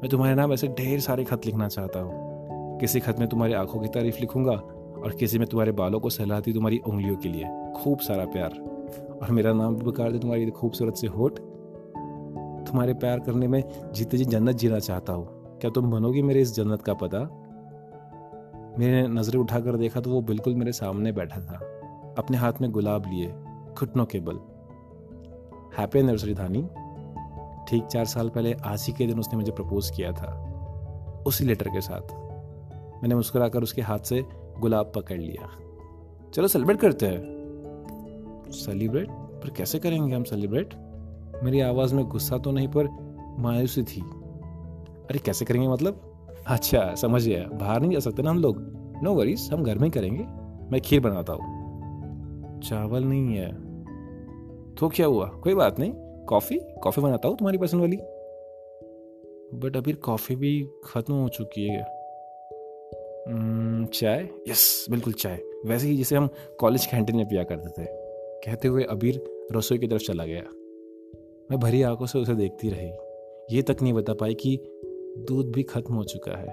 मैं 0.01 0.09
तुम्हारे 0.09 0.35
नाम 0.35 0.53
ऐसे 0.53 0.67
ढेर 0.67 0.99
सारे 0.99 1.23
खत 1.23 1.45
लिखना 1.45 1.67
चाहता 1.67 1.99
हूँ। 1.99 2.13
किसी 2.79 2.99
खत 2.99 3.19
में 3.19 3.29
तुम्हारी 3.29 3.53
आँखों 3.53 3.79
की 3.79 3.87
तारीफ़ 3.87 4.19
लिखूँगा 4.19 4.61
और 5.03 5.11
किसी 5.11 5.39
में 5.39 5.47
तुम्हारे 5.47 5.71
बालों 5.71 5.99
को 5.99 6.09
सहलाती 6.09 6.53
तुम्हारी 6.53 6.77
उंगलियों 6.77 7.15
के 7.15 7.29
लिए। 7.29 7.73
खूब 7.75 7.99
सारा 7.99 8.25
प्यार। 8.25 8.49
और 9.21 9.31
मेरा 9.31 9.53
नाम 9.53 9.75
भी 9.75 9.85
बकार 9.85 10.11
दे 10.11 10.19
तुम्हारी 10.19 10.49
खूबसूरत 10.49 10.95
से 10.95 11.07
होठ। 11.07 11.39
तुम्हारे 12.67 12.93
प्यार 12.93 13.19
करने 13.19 13.47
में 13.47 13.63
जीते 13.93 14.17
जी 14.17 14.25
जन्नत 14.25 14.55
जीना 14.55 14.79
चाहता 14.79 15.13
हूँ। 15.13 15.57
क्या 15.59 15.71
तुम 15.71 15.91
बनोगी 15.91 16.21
मेरे 16.21 16.41
इस 16.41 16.55
जन्नत 16.55 16.81
का 16.81 16.93
पता? 16.93 17.19
मैंने 18.79 19.07
नज़रें 19.07 19.39
उठाकर 19.39 19.77
देखा 19.77 20.01
तो 20.01 20.09
वो 20.09 20.21
बिल्कुल 20.21 20.55
मेरे 20.55 20.71
सामने 20.71 21.11
बैठा 21.11 21.41
था। 21.41 21.55
अपने 22.17 22.37
हाथ 22.37 22.53
में 22.61 22.71
गुलाब 22.71 23.03
लिए, 23.07 23.27
घुटनों 23.79 24.05
के 24.05 24.19
बल। 24.19 24.35
हैप्पी 25.77 25.99
एनिवर्सरी 25.99 26.33
धानी 26.33 26.67
ठीक 27.67 27.83
चार 27.83 28.05
साल 28.05 28.29
पहले 28.29 28.53
आज 28.53 28.85
ही 28.87 28.93
के 28.93 29.07
दिन 29.07 29.19
उसने 29.19 29.37
मुझे 29.37 29.51
प्रपोज 29.51 29.89
किया 29.89 30.11
था। 30.11 30.45
उसी 31.27 31.45
लेटर 31.45 31.67
के 31.67 31.81
साथ। 31.81 32.01
मैंने 33.03 33.15
मुस्कुराकर 33.15 33.63
उसके 33.63 33.81
हाथ 33.81 33.99
से 33.99 34.25
गुलाब 34.59 34.91
पकड़ 34.95 35.17
लिया। 35.17 35.49
चलो 36.33 36.47
सेलिब्रेट 36.47 36.79
करते 36.79 37.05
हैं। 37.05 37.39
सेलिब्रेट 38.51 39.09
पर 39.11 39.49
कैसे 39.49 39.79
करेंगे 39.79 40.15
हम 40.15 40.23
सेलिब्रेट 40.23 40.73
मेरी 41.43 41.59
आवाज़ 41.59 41.95
में 41.95 42.05
गुस्सा 42.05 42.37
तो 42.37 42.51
नहीं, 42.51 42.67
पर 42.67 42.87
मायूसी 43.39 43.83
थी। 43.83 44.01
अरे 45.09 45.19
कैसे 45.19 45.45
करेंगे 45.45 45.67
मतलब? 45.67 46.01
अच्छा 46.47 46.95
समझ 46.95 47.27
गया 47.27 47.47
बाहर 47.47 47.81
नहीं 47.81 47.91
जा 47.91 47.99
सकते 47.99 48.21
ना 48.21 48.29
हम 48.29 48.39
लोग। 48.39 48.57
नो 49.03 49.13
वरीज 49.13 49.49
हम 49.53 49.63
घर 49.63 49.77
में 49.77 49.83
ही 49.83 49.89
करेंगे। 49.89 50.23
मैं 50.71 50.81
खीर 50.81 50.99
बनाता 50.99 51.33
हूँ। 51.33 52.61
चावल 52.61 53.03
नहीं 53.03 53.35
है। 53.35 53.51
तो 54.75 54.89
क्या 54.89 55.07
हुआ? 55.07 55.25
कोई 55.25 55.55
बात 55.55 55.79
नहीं। 55.79 55.93
कॉफ़ी? 56.25 56.59
कॉफ़ी 56.83 57.01
बनाता 57.01 57.27
हूँ 57.27 57.37
तुम्हारी 57.37 57.57
पसंद 57.57 57.81
वाली। 57.81 57.97
बट 59.59 59.77
अभी 59.77 59.93
कॉफ़ी 59.93 60.35
भी 60.35 60.69
ख़त्म 60.85 61.13
हो 61.13 61.29
चुकी 61.29 61.67
है। 61.67 61.98
चाय? 63.93 64.29
यस 64.47 64.85
बिल्कुल 64.89 65.13
चाय। 65.13 65.39
वैसे 65.65 65.87
ही 65.87 65.97
जिसे 65.97 66.15
हम 66.15 66.29
कॉलेज 66.59 66.85
कैंटीन 66.85 67.15
में 67.15 67.25
पिया 67.25 67.43
करते 67.43 67.69
थे। 67.69 67.87
कहते 68.39 68.67
हुए 68.67 68.83
अबीर 68.83 69.23
रसोई 69.55 69.77
की 69.77 69.87
तरफ़ 69.87 70.01
चला 70.01 70.25
गया। 70.25 70.43
मैं 71.51 71.59
भरी 71.59 71.81
आँखों 71.81 72.05
से 72.05 72.19
उसे 72.19 72.35
देखती 72.35 72.69
रही। 72.69 72.91
ये 73.55 73.61
तक 73.61 73.77
नहीं 73.81 73.93
बता 73.93 74.13
पाई 74.13 74.33
कि 74.33 74.59
दूध 75.17 75.51
भी 75.51 75.63
खत्म 75.63 75.95
हो 75.95 76.03
चुका 76.03 76.31
है। 76.31 76.49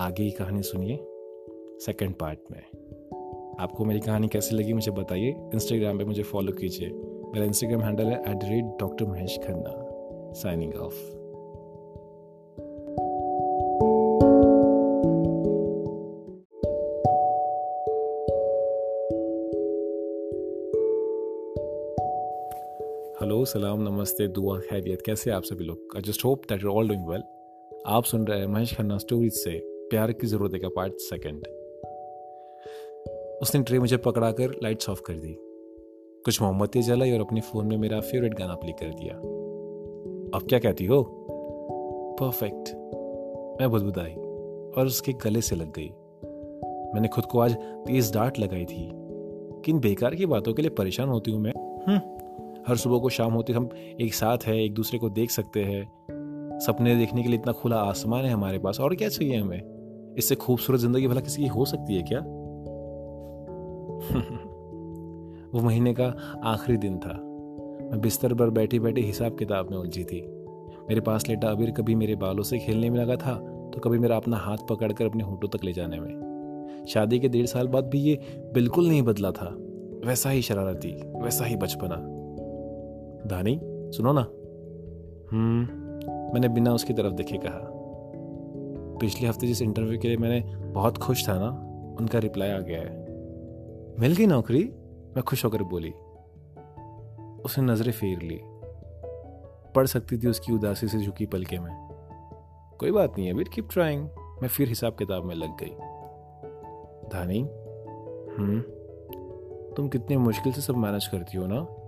आगे 0.00 0.24
की 0.24 0.30
कहानी 0.30 0.62
सुनिए 0.62 0.96
सेकंड 1.86 2.14
पार्ट 2.14 2.38
में। 2.50 2.62
आपको 3.60 3.84
मेरी 3.84 4.00
कहानी 4.00 4.28
कैसी 4.28 4.56
लगी 4.56 4.72
मुझे 4.72 4.90
बताइए। 4.90 5.28
इंस्टाग्राम 5.28 5.98
पे 5.98 6.04
मुझे 6.04 6.22
फॉलो 6.22 6.52
कीजिए। 6.52 6.90
मेरा 7.34 7.44
इंस्टाग्राम 7.44 7.80
हैंडल 7.80 8.04
है 8.04 8.20
at 8.20 8.36
the 8.36 8.40
rate 8.44 8.64
doctor 8.64 9.04
Mahesh 9.04 9.38
Khanna 9.38 9.86
signing 10.32 10.74
off 10.74 11.19
सलाम 23.50 23.80
नमस्ते 23.82 24.26
दुआ 24.28 24.58
खैरियत। 24.58 25.02
कैसे 25.06 25.30
आप 25.30 25.42
सभी 25.42 25.64
लोग? 25.64 25.78
I 25.96 26.02
just 26.02 26.24
hope 26.24 26.42
that 26.48 26.62
you 26.64 26.70
all 26.70 26.88
doing 26.88 27.06
well 27.08 27.22
आप 27.86 28.04
सुन 28.04 28.26
रहे 28.26 28.38
हैं 28.38 28.46
महेश 28.46 28.76
खन्ना 28.76 28.98
स्टोरीज 28.98 29.32
से 29.32 29.58
प्यार 29.90 30.12
की 30.12 30.26
ज़रूरत 30.26 30.52
का 30.62 30.68
पार्ट 30.68 30.92
सेकंड 30.96 31.46
उसने 33.42 33.62
ट्रे 33.62 33.78
मुझे 33.78 33.96
पकड़ाकर 33.96 34.50
लाइट्स 34.62 34.88
ऑफ़ 34.88 35.00
कर 35.02 35.14
दी। 35.14 35.34
कुछ 36.24 36.42
मोमबत्ती 36.42 36.82
जलाई 36.82 37.12
और 37.12 37.20
अपने 37.20 37.40
फ़ोन 37.40 37.66
में 37.66 37.76
मेरा 37.76 38.00
फेवरेट 38.00 38.34
गाना 38.34 38.54
प्ले 38.54 38.72
कर 38.72 38.94
दिया। 38.94 39.14
अब 39.14 40.46
क्या 40.48 40.58
कहती 40.58 40.86
हो? 40.86 41.02
परफेक्ट 42.20 42.72
मैं 43.60 43.70
बुदबुदाई 43.70 44.14
और 44.76 44.86
उसके 44.86 45.12
गले 45.12 45.40
से 45.40 45.56
लग 45.56 45.72
गई। 45.78 45.90
मैंने 46.94 47.08
खुद 47.08 47.24
को 47.24 47.40
आज 47.40 47.54
तेज 47.86 48.14
डांट 48.14 48.38
लगाई 48.38 48.64
थी। 48.64 48.90
किन 49.64 49.80
बेकार 49.80 50.14
की 50.14 50.26
बातों 50.26 50.54
के 50.54 50.62
लिए 50.62 50.70
परेशान 50.70 51.08
होती 51.08 51.30
हूँ 51.30 51.40
मैं? 51.40 51.52
हम्म, 51.88 52.19
हर 52.68 52.76
सुबह 52.76 52.98
को 52.98 53.08
शाम 53.08 53.32
होती 53.32 53.52
हम 53.52 53.68
एक 54.00 54.14
साथ 54.14 54.38
है, 54.46 54.64
एक 54.64 54.74
दूसरे 54.74 54.98
को 54.98 55.10
देख 55.10 55.30
सकते 55.30 55.64
हैं। 55.64 56.58
सपने 56.62 56.96
देखने 56.96 57.22
के 57.22 57.28
लिए 57.28 57.38
इतना 57.38 57.52
खुला 57.52 57.76
आसमान 57.76 58.24
है 58.24 58.30
हमारे 58.30 58.58
पास, 58.58 58.80
और 58.80 58.94
क्या 58.94 59.08
चाहिए 59.08 59.36
हमें? 59.36 60.14
इससे 60.18 60.34
खूबसूरत 60.34 60.80
ज़िंदगी 60.80 61.08
भला 61.08 61.20
किसी 61.20 61.42
की 61.42 61.48
हो 61.48 61.64
सकती 61.64 61.94
है 61.94 62.02
क्या? 62.02 62.20
वो 65.54 65.60
महीने 65.60 65.94
का 65.94 66.14
आखिरी 66.44 66.78
दिन 66.78 66.98
था। 66.98 67.12
मैं 67.90 68.00
बिस्तर 68.00 68.34
पर 68.34 68.50
बैठी 68.50 68.78
बैठी 68.78 69.00
हिसाब 69.00 69.38
किताब 69.38 69.70
में 69.70 69.78
उलझी 69.78 70.04
थी। 70.04 70.20
मेरे 70.88 71.00
पास 71.00 71.28
लेटा 71.28 71.48
अबीर 71.48 71.70
कभी 71.70 71.94
मेरे 71.94 72.16
बालों 72.16 72.42
से 72.42 72.58
खेलने 72.58 72.90
में 72.90 72.98
लगा 72.98 73.16
था 73.16 73.34
तो 73.74 73.80
कभी 73.80 73.98
मेरा 73.98 74.16
अपना 74.16 74.36
हाथ 74.36 74.56
पकड़कर 74.70 75.04
अपने 75.04 75.24
होठों 75.24 75.48
तक 75.48 75.64
ले 75.64 75.72
जाने 75.72 76.00
में। 76.00 76.84
शादी 76.88 77.18
के 77.18 77.28
डेढ़ 77.28 77.46
साल 77.46 77.68
बाद 77.68 77.84
भी 77.84 77.98
ये 77.98 78.20
बिल्कुल 78.54 78.88
नहीं 78.88 79.02
बदला 79.02 79.30
था। 79.30 79.56
वैसा 80.04 80.30
ही 80.30 80.42
शरारती, 80.42 81.02
वैसा 81.22 81.44
ही 81.44 81.56
बचपना। 81.56 82.09
धानी 83.26 83.60
सुनो 83.64 84.12
ना। 84.12 84.20
हम्म 85.32 85.80
मैंने 86.34 86.48
बिना 86.48 86.74
उसकी 86.74 86.92
तरफ़ 86.92 87.12
देखे 87.12 87.38
कहा। 87.38 87.70
पिछले 89.00 89.28
हफ़्ते 89.28 89.46
जिस 89.46 89.62
इंटरव्यू 89.62 89.98
के 89.98 90.08
लिए 90.08 90.16
मैंने 90.16 90.56
बहुत 90.56 90.98
खुश 90.98 91.28
था 91.28 91.38
ना, 91.38 91.48
उनका 92.00 92.18
रिप्लाई 92.18 92.50
आ 92.50 92.58
गया 92.58 92.80
है। 92.80 93.00
मिल 94.00 94.14
गई 94.14 94.26
नौकरी? 94.26 94.64
मैं 95.16 95.22
खुश 95.22 95.44
होकर 95.44 95.62
बोली। 95.62 95.90
उसने 97.42 97.64
नज़रें 97.64 97.92
फेर 97.92 98.18
ली। 98.22 98.40
पढ़ 99.74 99.86
सकती 99.86 100.18
थी 100.18 100.28
उसकी 100.28 100.52
उदासी 100.52 100.88
से 100.88 100.98
झुकी 100.98 101.26
पलके 101.26 101.58
में। 101.58 101.90
कोई 102.80 102.90
बात 102.90 103.10
नहीं 103.10 103.26
है 103.26 103.34
अभी 103.34 103.44
कीप 103.44 103.68
ट्राइंग 103.72 104.08
मैं 104.42 104.48
फिर 104.48 104.68
हिसाब 104.68 104.96
किताब 104.98 105.24
में 105.24 105.34
लग 105.34 105.48
गई। 105.48 105.74
धानी 107.08 107.40
हम्म 108.38 108.60
तुम 109.74 109.88
कितनी 109.88 110.16
मुश्किल 110.16 110.52
से 110.52 110.60
सब 110.60 110.76
मैनेज 110.76 111.06
करती 111.06 111.38
हो 111.38 111.46
ना? 111.46 111.79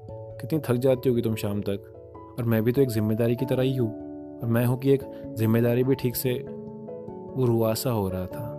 कितनी 0.42 0.58
थक 0.58 0.74
जाती 0.74 1.08
होगी 1.08 1.22
तुम 1.22 1.34
शाम 1.34 1.60
तक? 1.60 1.92
और 2.38 2.44
मैं 2.44 2.64
भी 2.64 2.72
तो 2.72 2.82
एक 2.82 2.88
ज़िम्मेदारी 2.88 3.36
की 3.36 3.46
तरह 3.46 3.62
ही 3.62 3.76
हूँ। 3.76 3.90
और 4.40 4.48
मैं 4.48 4.66
हूँ 4.66 4.78
कि 4.78 4.90
एक 4.90 5.02
ज़िम्मेदारी 5.38 5.84
भी 5.84 5.94
ठीक 5.94 6.16
से 6.16 6.32
वो 7.34 7.44
रुआसा 7.46 7.90
हो 7.90 8.08
रहा 8.08 8.26
था। 8.26 8.58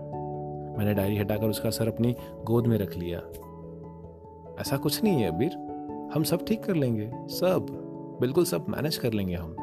मैंने 0.78 0.94
डायरी 0.94 1.18
हटाकर 1.18 1.48
उसका 1.48 1.70
सर 1.70 1.88
अपनी 1.88 2.16
गोद 2.44 2.68
में 2.68 2.78
रख 2.78 2.98
लिया। 2.98 3.20
ऐसा 4.62 4.78
कुछ 4.78 5.04
नहीं 5.04 5.22
है 5.22 5.36
अबीर। 5.36 5.52
हम 6.16 6.24
सब 6.24 6.46
ठीक 6.46 6.64
कर 6.64 6.76
लेंगे। 6.76 7.12
सब। 7.16 7.66
बिल्कुल 8.22 8.46
सब 8.46 8.66
मैनेज 8.70 8.98
कर 8.98 9.14
लेंगे 9.14 9.36
हम। 9.36 9.56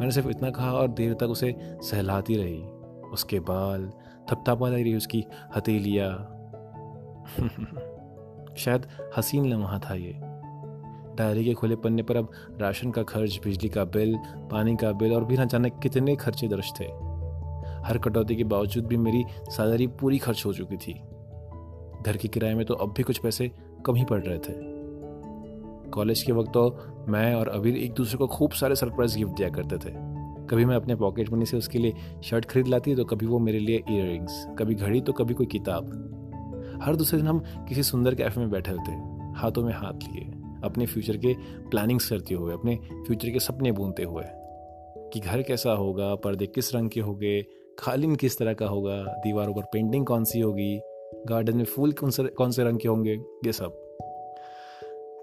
मैंने 0.00 0.10
सिर्फ़ 0.10 0.28
इतना 0.28 0.50
कहा 0.50 0.72
और 0.72 0.88
देर 0.88 1.14
तक 1.14 1.26
उसे 1.26 1.56
सहलाती 1.82 2.36
रही। 2.36 2.62
उसके 3.12 3.40
बाल 3.40 3.92
थपथपा 4.30 4.68
रही 4.68 4.96
उसकी 4.96 5.24
हथेलियाँ। 5.56 6.34
शायद 8.56 8.86
हसीन 9.16 9.46
लम्हा 9.46 9.78
था 9.78 9.94
ये। 9.94 10.27
डायरी 11.18 11.44
के 11.44 11.54
खुले 11.54 11.76
पन्ने 11.76 12.02
पर 12.02 12.16
अब 12.16 12.30
राशन 12.60 12.90
का 12.90 13.02
खर्च, 13.02 13.40
बिजली 13.44 13.68
का 13.68 13.84
बिल, 13.84 14.16
पानी 14.50 14.76
का 14.76 14.92
बिल 14.92 15.12
और 15.12 15.24
भी 15.24 15.36
न 15.36 15.46
जाने 15.46 15.70
कितने 15.70 16.16
खर्चे 16.16 16.48
दर्ज 16.48 16.72
थे। 16.80 16.84
हर 17.84 17.98
कटौती 17.98 18.36
के 18.36 18.44
बावजूद 18.44 18.86
भी 18.86 18.96
मेरी 18.96 19.24
सैलरी 19.50 19.86
पूरी 19.86 20.18
खर्च 20.18 20.46
हो 20.46 20.52
चुकी 20.52 20.76
थी। 20.76 20.92
घर 22.06 22.16
के 22.16 22.28
किराए 22.28 22.54
में 22.54 22.64
तो 22.66 22.74
अब 22.74 22.94
भी 22.96 23.02
कुछ 23.02 23.18
पैसे 23.18 23.50
कम 23.86 23.94
ही 23.94 24.04
पड़ 24.04 24.20
रहे 24.22 24.38
थे। 24.38 24.52
कॉलेज 25.90 26.22
के 26.22 26.32
वक्त 26.32 26.50
तो 26.54 26.78
मैं 27.08 27.34
और 27.34 27.48
अबीर 27.48 27.76
एक 27.76 27.92
दूसरे 27.92 28.18
को 28.18 28.26
खूब 28.26 28.52
सारे 28.52 28.74
सरप्राइज़ 28.74 29.18
गिफ्ट 29.18 29.32
दिया 29.32 29.48
करते 29.48 29.76
थे। 29.76 29.92
कभी 30.46 30.64
मैं 30.64 30.76
अपने 30.76 30.94
पॉकेट 30.94 31.32
मनी 31.32 31.46
से 31.46 31.56
उसके 31.56 31.78
लिए 31.78 31.94
शर्ट 32.24 32.44
खरीद 32.44 32.68
लाती 32.68 32.94
तो 32.96 33.04
कभी 33.04 33.26
वो 33.26 33.38
मेरे 33.38 33.58
लिए 33.58 33.82
इयर 33.90 34.54
कभी 34.58 34.74
घड़ी 34.74 35.00
तो 35.00 35.12
कभी 35.12 35.34
कोई 35.34 35.46
किताब। 35.46 36.80
हर 36.82 36.96
दूसरे 36.96 37.18
दिन 37.18 37.28
हम 37.28 37.38
किसी 37.68 37.82
सुंदर 37.82 38.14
कैफ़े 38.14 38.42
में 38.42 38.50
बैठे 38.50 38.70
होते, 38.70 38.92
हाथों 39.40 39.62
में 39.62 39.72
हाथ 39.72 40.08
लिए। 40.12 40.37
अपने 40.64 40.86
फ्यूचर 40.86 41.16
के 41.16 41.34
प्लानिंग्स 41.70 42.10
करते 42.10 42.34
हुए, 42.34 42.54
अपने 42.54 42.76
फ्यूचर 42.76 43.30
के 43.30 43.40
सपने 43.40 43.72
बुनते 43.72 44.02
हुए, 44.02 44.24
कि 45.12 45.20
घर 45.20 45.42
कैसा 45.42 45.72
होगा, 45.72 46.14
पर्दे 46.14 46.46
किस 46.46 46.74
रंग 46.74 46.90
के 46.90 47.00
होंगे 47.00 47.46
खालिन 47.78 48.16
किस 48.16 48.38
तरह 48.38 48.54
का 48.54 48.66
होगा, 48.66 49.02
दीवारों 49.02 49.54
पर 49.54 49.62
पेंटिंग 49.62 50.06
कौन 50.06 50.24
सी 50.24 50.40
होगी 50.40 50.80
गार्डन 51.28 51.56
में 51.56 51.64
फूल 51.64 51.92
कौन 51.92 52.10
से 52.10 52.22
कौन 52.22 52.50
से 52.50 52.64
रंग 52.64 52.78
के 52.78 52.88
होंगे, 52.88 53.14
ये 53.46 53.52
सब। 53.52 53.70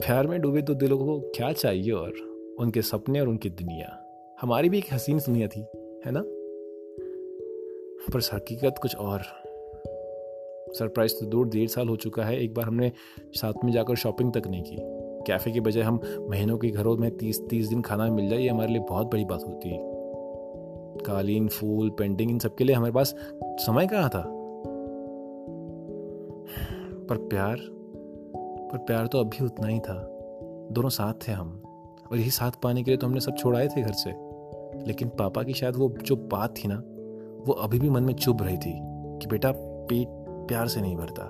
प्यार 0.05 0.27
में 0.27 0.41
डूबे 0.41 0.61
तो 0.61 0.73
दिलों 0.73 0.97
को 0.97 1.19
क्या 1.19 1.51
चाहिए 1.53 1.91
और 1.91 2.13
उनके 2.59 2.81
सपने 2.81 3.19
और 3.19 3.27
उनकी 3.27 3.49
दुनिया। 3.49 4.01
हमारी 4.41 4.69
भी 4.69 4.77
एक 4.77 4.85
हसीन 4.93 5.17
दुनिया 5.17 5.47
थी, 5.47 5.61
है 6.05 6.11
ना? 6.11 6.23
पर 8.13 8.19
हकीकत 8.33 8.75
कुछ 8.81 8.95
और। 8.95 9.21
सरप्राइज़ 10.73 11.13
तो 11.13 11.25
दूर, 11.25 11.47
डेढ़ 11.47 11.69
साल 11.69 11.87
हो 11.87 11.95
चुका 11.95 12.23
है, 12.23 12.43
एक 12.43 12.53
बार 12.53 12.65
हमने 12.65 12.91
साथ 13.33 13.53
में 13.65 13.71
जाकर 13.71 13.95
शॉपिंग 13.95 14.33
तक 14.33 14.47
नहीं 14.47 14.63
की। 14.63 15.04
कैफ़े 15.27 15.51
के 15.51 15.59
बजाय 15.59 15.83
हम 15.83 15.99
महीनों 16.29 16.57
के 16.57 16.69
घरों 16.69 16.97
में 16.97 17.17
तीस 17.17 17.47
तीस 17.49 17.67
दिन 17.67 17.81
खाना 17.81 18.09
मिल 18.09 18.29
जाए, 18.29 18.39
ये 18.39 18.49
हमारे 18.49 18.71
लिए 18.71 18.81
बहुत 18.81 19.07
बड़ी 19.07 19.25
बात 19.25 19.43
होती 19.43 19.69
है। 19.69 19.79
कालीन, 21.05 21.47
फूल, 21.47 21.89
पेंटिंग, 21.89 22.31
इन 22.31 22.39
सब 22.39 22.55
के 22.55 22.63
लिए 22.63 22.75
हमारे 22.75 22.93
पास 22.93 23.15
समय 23.43 23.87
कहाँ 23.87 24.09
था? 24.09 24.23
पर 27.09 27.17
प्यार 27.17 27.57
पर 28.71 28.77
प्यार 28.77 29.07
तो 29.07 29.19
अभी 29.19 29.45
उतना 29.45 29.67
ही 29.67 29.79
था। 29.79 30.11
दोनों 30.71 30.89
साथ 30.89 31.13
थे 31.27 31.31
हम, 31.31 31.61
और 32.11 32.17
यही 32.17 32.29
साथ 32.29 32.51
पाने 32.51 32.83
के 32.83 32.91
लिए 32.91 32.97
तो 32.97 33.07
हमने 33.07 33.19
सब 33.19 33.35
छोड़ाए 33.35 33.67
थे 33.67 33.81
घर 33.81 33.91
से। 33.91 34.09
लेकिन 34.87 35.09
पापा 35.09 35.43
की 35.43 35.53
शायद 35.53 35.75
वो 35.75 35.89
जो 35.89 36.15
बात 36.15 36.55
थी 36.57 36.67
ना, 36.67 36.75
वो 37.47 37.53
अभी 37.53 37.79
भी 37.79 37.89
मन 37.89 38.03
में 38.03 38.13
चुभ 38.13 38.41
रही 38.41 38.57
थी 38.57 38.79
कि 39.19 39.27
बेटा, 39.27 39.53
पेट 39.57 40.07
प्यार 40.47 40.67
से 40.67 40.81
नहीं 40.81 40.95
भरता। 40.95 41.23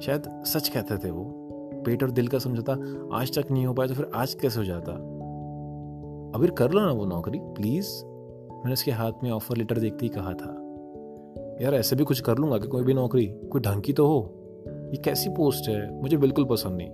शायद 0.00 0.44
सच 0.44 0.68
कहते 0.68 0.96
थे 0.96 1.10
वो। 1.10 1.37
पेट 1.88 2.02
और 2.02 2.10
दिल 2.10 2.28
का 2.28 2.38
समझौता 2.38 2.72
आज 3.16 3.38
तक 3.38 3.50
नहीं 3.50 3.66
हो 3.66 3.74
पाया 3.74 3.88
तो 3.88 3.94
फिर 3.94 4.10
आज 4.14 4.34
कैसे 4.34 4.58
हो 4.58 4.64
जाता? 4.64 4.92
अभी 6.38 6.48
कर 6.48 6.70
लो 6.70 6.80
ना 6.80 6.92
वो 6.92 7.06
नौकरी 7.06 7.38
प्लीज़ 7.42 8.04
मैंने 8.54 8.72
उसके 8.72 8.90
हाथ 8.90 9.12
में 9.22 9.30
ऑफ़र 9.30 9.56
लेटर 9.56 9.78
देखते 9.78 10.06
ही 10.06 10.08
कहा 10.08 10.32
था। 10.32 10.64
यार, 11.62 11.74
ऐसे 11.74 11.96
भी 11.96 12.04
कुछ 12.04 12.20
कर 12.20 12.38
लूँगा 12.38 12.58
कि 12.58 12.68
कोई 12.68 12.82
भी 12.82 12.94
नौकरी, 12.94 13.26
कोई 13.26 13.60
ढंग 13.60 13.82
की 13.82 13.92
तो 13.92 14.06
हो? 14.06 14.34
ये 14.66 14.96
कैसी 14.96 15.30
पोस्ट 15.30 15.68
है? 15.68 16.02
मुझे 16.02 16.16
बिल्कुल 16.16 16.44
पसंद 16.44 16.76
नहीं। 16.76 16.88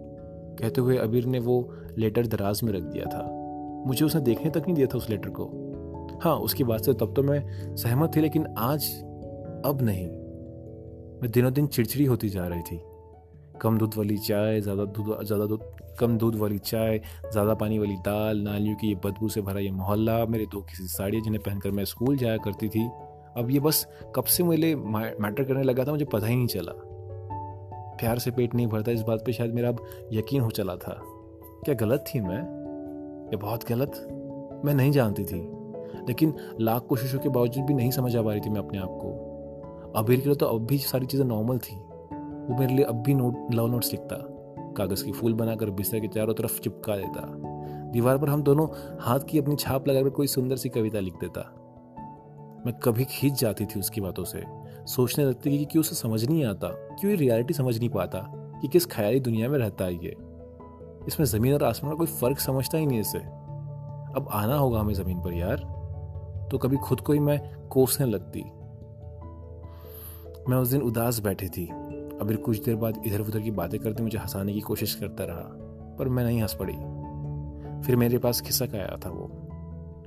कहते 0.56 0.80
हुए 0.80 0.96
अबीर 0.96 1.24
ने 1.24 1.38
वो 1.38 1.72
लेटर 1.98 2.26
दराज 2.26 2.60
में 2.64 2.72
रख 2.72 2.82
दिया 2.82 3.04
था। 3.04 3.26
मुझे 3.86 4.06
उसने 4.06 4.20
देखने 4.20 4.50
तक 4.50 4.62
नहीं 4.62 4.74
दिया 4.74 4.86
था 4.86 4.98
उस 4.98 5.10
लेटर 5.10 5.30
को। 5.30 5.44
हाँ 6.22 6.36
उसकी 6.36 6.64
बात 6.64 6.80
से 6.80 6.94
तब 6.94 7.12
तो 7.16 7.22
मैं 7.22 7.76
सहमत 7.76 8.16
थी, 8.16 8.20
लेकिन 8.20 8.46
आज, 8.58 8.84
अब 9.64 9.78
नहीं। 9.82 10.06
मैं 11.22 11.30
दिनों 11.30 11.52
दिन 11.52 11.66
चिड़चिड़ी 11.66 12.04
होती 12.04 12.28
जा 12.28 12.46
रही 12.46 12.62
थी। 12.62 12.82
कम 13.60 13.78
दूध 13.78 13.94
वाली 13.96 14.16
चाय, 14.18 14.60
ज़्यादा 14.60 14.84
दूध 14.84 15.24
ज़्यादा 15.24 15.46
दूध, 15.46 15.60
कम 15.98 16.16
दूध 16.18 16.34
वाली 16.34 16.58
चाय, 16.58 17.00
ज़्यादा 17.32 17.54
पानी 17.54 17.78
वाली 17.78 17.96
दाल, 17.96 18.40
नालियों 18.40 18.76
की 18.76 18.88
ये 18.88 18.94
बदबू 18.94 19.28
से 19.28 19.40
भरा 19.40 19.60
ये 19.60 19.70
मोहल्ला, 19.70 20.24
मेरे 20.26 20.46
दो 20.46 20.60
किसी 20.60 20.86
साड़ियाँ 20.86 21.24
जिन्हें 21.24 21.42
पहनकर 21.42 21.70
मैं 21.70 21.84
स्कूल 21.84 22.16
जाया 22.16 22.36
करती 22.36 22.68
थी। 22.68 22.90
अब 23.36 23.50
ये 23.50 23.60
बस 23.60 23.86
कब 24.16 24.24
से 24.24 24.42
मेरे 24.42 24.74
मैटर 24.74 25.44
करने 25.44 25.62
लगा 25.62 25.84
था, 25.84 25.90
मुझे 25.90 26.04
पता 26.04 26.26
ही 26.26 26.36
नहीं 26.36 26.46
चला। 26.46 26.72
प्यार 28.00 28.18
से 28.18 28.30
पेट 28.30 28.54
नहीं 28.54 28.66
भरता, 28.66 28.92
इस 28.92 29.02
बात 29.02 29.22
पे 29.26 29.32
शायद 29.32 29.54
मेरा 29.54 29.68
अब 29.68 29.86
यकीन 30.12 30.40
हो 30.40 30.50
चला 30.50 30.76
था। 30.76 31.00
क्या 31.64 31.74
गलत 31.74 32.04
थी 32.08 32.20
मैं? 32.20 32.42
या 33.32 33.36
बहुत 33.36 33.68
गलत। 33.68 34.06
मैं 34.64 34.74
नहीं 34.74 34.92
जानती 34.92 35.24
थी। 35.24 35.40
लेकिन 36.08 36.34
लाख 36.60 36.82
कोशिशों 36.82 37.18
के 37.18 37.28
बावजूद 37.28 37.64
भी 37.64 37.74
नहीं 37.74 37.90
समझ 37.90 38.16
आ 38.16 38.22
पा 38.22 38.30
रही 38.30 38.40
थी 38.40 38.50
मैं 38.50 38.60
अपने 38.60 38.78
आप 38.78 38.98
को। 39.02 39.92
अभी 39.96 40.16
के 40.16 40.22
लिए 40.22 40.34
तो 40.34 40.46
अब 40.46 40.66
भी 40.66 40.78
सारी 40.78 41.06
चीज़ें 41.06 41.24
नॉर्मल 41.26 41.58
थी। 41.58 41.76
वो 42.44 42.58
मेरे 42.58 42.74
लिए 42.74 42.84
अब 42.84 42.94
भी 42.94 43.14
नोट, 43.14 43.54
लव 43.54 43.66
नोट्स 43.66 43.92
लिखता। 43.92 44.16
कागज़ 44.72 45.04
की 45.04 45.12
फूल 45.12 45.34
बनाकर 45.34 45.70
बिस्तर 45.70 46.00
के 46.00 46.08
चारों 46.08 46.34
तरफ़ 46.34 46.60
चिपका 46.60 46.96
देता। 46.96 47.32
दीवार 47.90 48.18
पर 48.18 48.28
हम 48.28 48.42
दोनों 48.42 48.68
हाथ 49.00 49.20
की 49.20 49.38
अपनी 49.38 49.56
छाप 49.56 49.88
लगाकर 49.88 50.10
कोई 50.10 50.26
सुंदर 50.26 50.56
सी 50.56 50.68
कविता 50.68 51.00
लिख 51.00 51.14
देता। 51.14 51.60
मैं 52.66 52.72
कभी 52.72 53.04
खींच 53.04 53.40
जाती 53.40 53.66
थी 53.66 53.80
उसकी 53.80 54.00
बातों 54.00 54.24
से। 54.24 54.44
सोचने 54.86 55.24
लगती 55.24 55.50
थी 55.50 55.58
कि 55.58 55.64
क्यों 55.64 55.80
उसे 55.80 55.94
समझ 55.94 56.24
नहीं 56.24 56.44
आता, 56.44 56.68
क्यों 56.68 57.10
ये 57.10 57.16
रियलिटी 57.16 57.54
समझ 57.54 57.78
नहीं 57.78 57.88
पाता 57.88 58.18
कि 58.62 58.68
किस 58.68 58.86
ख्याली 58.86 59.20
दुनिया 59.20 59.48
में 59.48 59.58
रहता 59.58 59.84
है 59.84 59.94
ये। 59.94 60.16
इसमें 61.08 61.26
ज़मीन 61.26 61.54
और 61.54 61.62
आसमान 61.62 61.92
का 61.92 61.96
कोई 61.96 62.06
फ़र्क 62.06 62.38
समझता 62.38 62.78
ही 62.78 62.86
नहीं 62.86 63.00
इसे। 63.00 63.18
अब 63.18 64.28
आना 64.32 64.56
होगा 64.56 64.80
हमें 64.80 64.94
ज़मीन 64.94 65.20
पर 65.20 65.32
यार। 65.32 65.74
तो 66.50 66.58
कभी 66.58 66.76
खुद 66.76 67.00
को 67.00 67.12
ही 67.12 67.18
मैं 67.18 67.68
कोसने 67.68 68.06
लगती। 68.06 68.44
मैं 70.48 70.56
उस 70.56 70.68
दिन 70.68 70.82
उदास 70.82 71.20
बैठी 71.20 71.48
थी। 71.48 71.70
अभी 72.20 72.34
कुछ 72.34 72.64
देर 72.64 72.76
बाद 72.76 73.02
इधर 73.06 73.20
उधर 73.20 73.40
की 73.40 73.50
बातें 73.50 73.80
करते 73.80 74.02
मुझे 74.02 74.18
हंसाने 74.18 74.52
की 74.52 74.60
कोशिश 74.60 74.94
करता 74.94 75.24
रहा, 75.24 75.50
पर 75.98 76.08
मैं 76.08 76.24
नहीं 76.24 76.42
हंस 76.42 76.54
पड़ी। 76.54 76.72
फिर 77.86 77.96
मेरे 77.96 78.18
पास 78.18 78.40
खिसक 78.40 78.68
आया 78.74 78.98
था 79.06 79.10
वो। 79.10 79.30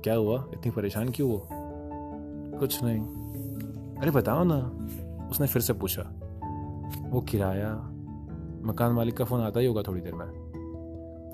क्या 0.02 0.14
हुआ? 0.14 0.46
इतनी 0.54 0.70
परेशान 0.70 1.08
क्यों 1.08 1.30
वो 1.30 1.48
कुछ 2.58 2.80
नहीं। 2.82 3.00
अरे 3.96 4.10
बताओ 4.10 4.44
ना, 4.44 4.58
उसने 5.30 5.46
फिर 5.46 5.62
से 5.62 5.72
पूछा। 5.72 6.02
वो 7.10 7.20
किराया, 7.20 7.74
मकान 8.62 8.92
मालिक 8.92 9.16
का 9.16 9.24
फ़ोन 9.24 9.40
आता 9.40 9.60
ही 9.60 9.66
होगा 9.66 9.82
थोड़ी 9.82 10.00
देर 10.00 10.14
में। 10.14 10.26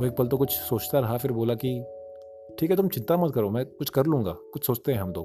वो 0.00 0.06
एक 0.06 0.16
पल 0.16 0.28
तो 0.28 0.36
कुछ 0.36 0.50
सोचता 0.50 0.98
रहा, 0.98 1.16
फिर 1.16 1.32
बोला 1.32 1.54
कि, 1.54 1.84
ठीक 2.58 2.70
है, 2.70 2.76
तुम 2.76 2.88
चिंता 2.88 3.16
मत 3.16 3.34
करो, 3.34 3.50
मैं 3.50 3.66
कुछ 3.66 3.90
कर 3.90 4.06
लूँगा, 4.06 4.32
कुछ 4.32 4.66
सोचते 4.66 4.92
हैं 4.92 5.00
हम 5.00 5.12
दो 5.12 5.22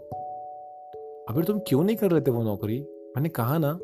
अभी 1.29 1.43
तुम 1.43 1.59
क्यों 1.59 1.83
नहीं 1.83 1.95
कर 1.95 2.11
रहे 2.11 2.21
थे 2.21 2.31
वो 2.31 2.43
नौकरी? 2.43 2.81
मैंने 3.15 3.29
कहा 3.29 3.57
ना 3.57 3.79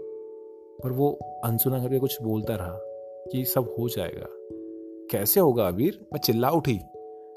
पर 0.84 0.92
वो 0.92 1.20
अनसुना 1.46 1.80
करके 1.80 2.00
कुछ 2.00 2.22
बोलता 2.22 2.56
रहा 2.56 2.80
कि 3.32 3.46
सब 3.46 3.76
हो 3.80 3.90
जाएगा। 3.90 4.28
कैसे 5.12 5.40
होगा 5.40 5.68
अबीर? 5.68 6.08
मैं 6.14 6.20
चिल्ला 6.20 6.50
उठी। 6.50 6.80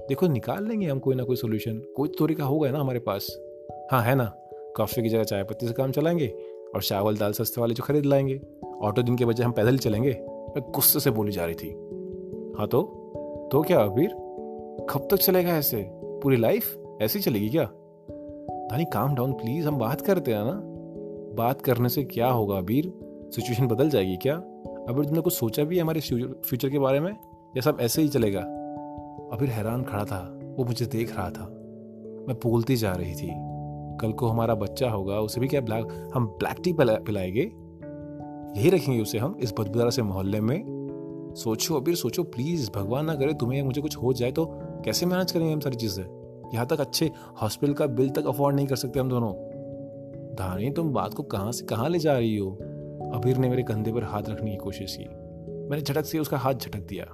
देखो, 0.08 0.26
निकाल 0.26 0.68
लेंगे 0.68 0.86
हम 0.86 0.98
कोई 0.98 1.14
ना 1.14 1.24
कोई 1.24 1.36
सोल्यूशन 1.36 1.78
कोई 1.96 2.08
तरीका 2.08 2.44
होगा 2.44 2.70
ना 2.70 2.78
हमारे 2.80 2.98
पास। 2.98 3.38
हाँ 3.92 4.02
है 4.02 4.14
ना? 4.14 4.32
कॉफ़ी 4.76 5.02
की 5.02 5.08
जगह 5.08 5.24
चाय 5.24 5.44
पत्ती 5.44 5.66
से 5.66 5.72
काम 5.72 5.92
चलाएँगे 5.92 6.34
और 6.74 6.82
चावल 6.82 7.16
दाल 7.16 7.32
सस्ते 7.32 7.60
वाले 7.60 7.74
जो 7.74 7.82
खरीद 7.82 8.06
लाएँगे। 8.06 8.40
ऑटो 8.82 9.02
दिन 9.02 9.16
के 9.16 9.24
बजाय 9.24 9.46
हम 9.46 9.52
पैदल 9.52 9.78
चलेंगे। 9.78 10.10
मैं 10.30 10.72
गुस्से 10.72 11.00
से 11.00 11.10
बोली 11.10 11.32
जा 11.32 11.44
रही 11.44 11.54
थी। 11.54 11.70
हाँ 12.58 12.68
तो? 12.68 12.82
तो 13.52 13.62
क्या 13.62 13.80
अबीर? 13.80 14.10
कब 14.90 15.08
तक 15.10 15.16
चलेगा 15.16 15.56
ऐसे? 15.56 15.90
पूरी 15.94 16.36
लाइफ 16.36 16.82
ऐसी 17.02 17.20
चलेगी 17.20 17.48
क्या? 17.48 17.64
धानी 18.68 18.84
काम 18.84 19.14
डाउन 19.14 19.32
प्लीज़ 19.32 19.68
हम 19.68 19.78
बात 19.78 20.00
करते 20.00 20.32
हैं 20.32 20.44
ना। 20.44 20.62
बात 21.34 21.62
करने 21.62 21.88
से 21.88 22.04
क्या 22.04 22.28
होगा 22.28 22.58
अबीर? 22.58 23.07
सिचुएशन 23.30 23.66
बदल 23.66 23.90
जाएगी 23.90 24.16
क्या? 24.16 24.34
अभी 24.88 25.06
तुमने 25.06 25.20
कुछ 25.20 25.32
सोचा 25.32 25.64
भी 25.64 25.76
है 25.76 25.82
हमारे 25.82 26.00
फ्यूचर 26.46 26.68
के 26.68 26.78
बारे 26.78 27.00
में? 27.00 27.12
या 27.56 27.60
सब 27.60 27.76
ऐसे 27.80 28.02
ही 28.02 28.08
चलेगा? 28.08 28.40
अभी 29.32 29.46
हैरान 29.46 29.82
खड़ा 29.82 30.04
था, 30.04 30.38
वो 30.58 30.64
मुझे 30.64 30.86
देख 30.86 31.16
रहा 31.16 31.30
था। 31.30 31.44
मैं 32.28 32.34
बोलती 32.34 32.76
जा 32.76 32.92
रही 32.92 33.14
थी, 33.14 33.30
कल 34.00 34.12
को 34.12 34.26
हमारा 34.26 34.54
बच्चा 34.54 34.90
होगा, 34.90 35.20
उसे 35.20 35.40
भी 35.40 35.48
क्या 35.48 35.60
ब्लैक, 35.60 36.10
हम 36.14 36.26
ब्लैक 36.26 36.56
टी 36.64 36.72
पिलाएँगे? 36.78 37.52
यही 38.60 38.70
रखेंगे 38.70 39.02
उसे 39.02 39.18
हम 39.18 39.36
इस 39.40 39.54
बदबूदार 39.60 39.90
से 39.90 40.02
मोहल्ले 40.02 40.40
में। 40.40 40.78
सोचो 41.36 41.74
अभी 41.74 41.94
सोचो, 41.94 42.22
प्लीज़, 42.22 42.70
भगवान 42.76 43.04
ना 43.04 43.14
करे 43.14 43.34
तुम्हें 43.34 43.62
मुझे 43.62 43.80
कुछ 43.80 43.96
हो 43.96 44.12
जाए 44.12 44.32
तो 44.32 44.46
कैसे 44.84 45.06
मैनेज 45.06 45.32
करेंगे 45.32 45.52
हम 45.52 45.60
सारी 45.60 45.76
चीज़ें? 45.76 46.04
यहाँ 46.54 46.66
तक 46.66 46.80
अच्छे 46.80 47.10
हॉस्पिटल 47.42 47.72
का 47.72 47.86
बिल 47.86 48.10
तक 48.10 48.26
अफोर्ड 48.26 48.56
नहीं 48.56 48.66
कर 48.66 48.76
सकते 48.76 49.00
हम 49.00 49.08
दोनों। 49.08 49.32
धानी 50.34 50.70
तुम 50.70 50.92
बात 50.92 51.14
को 51.14 51.22
कहाँ 51.22 51.52
से, 51.52 51.64
कहाँ 51.64 51.88
ले 51.88 51.98
जा 51.98 52.18
रही 52.18 52.36
हो? 52.36 52.58
अबीर 53.14 53.36
ने 53.36 53.48
मेरे 53.48 53.62
कंधे 53.62 53.92
पर 53.92 54.04
हाथ 54.04 54.22
रखने 54.28 54.50
की 54.50 54.56
कोशिश 54.56 54.96
की। 54.96 55.04
मैंने 55.70 55.80
झटक 55.80 56.04
से 56.04 56.18
उसका 56.18 56.38
हाथ 56.38 56.54
झटक 56.54 56.78
दिया। 56.78 57.04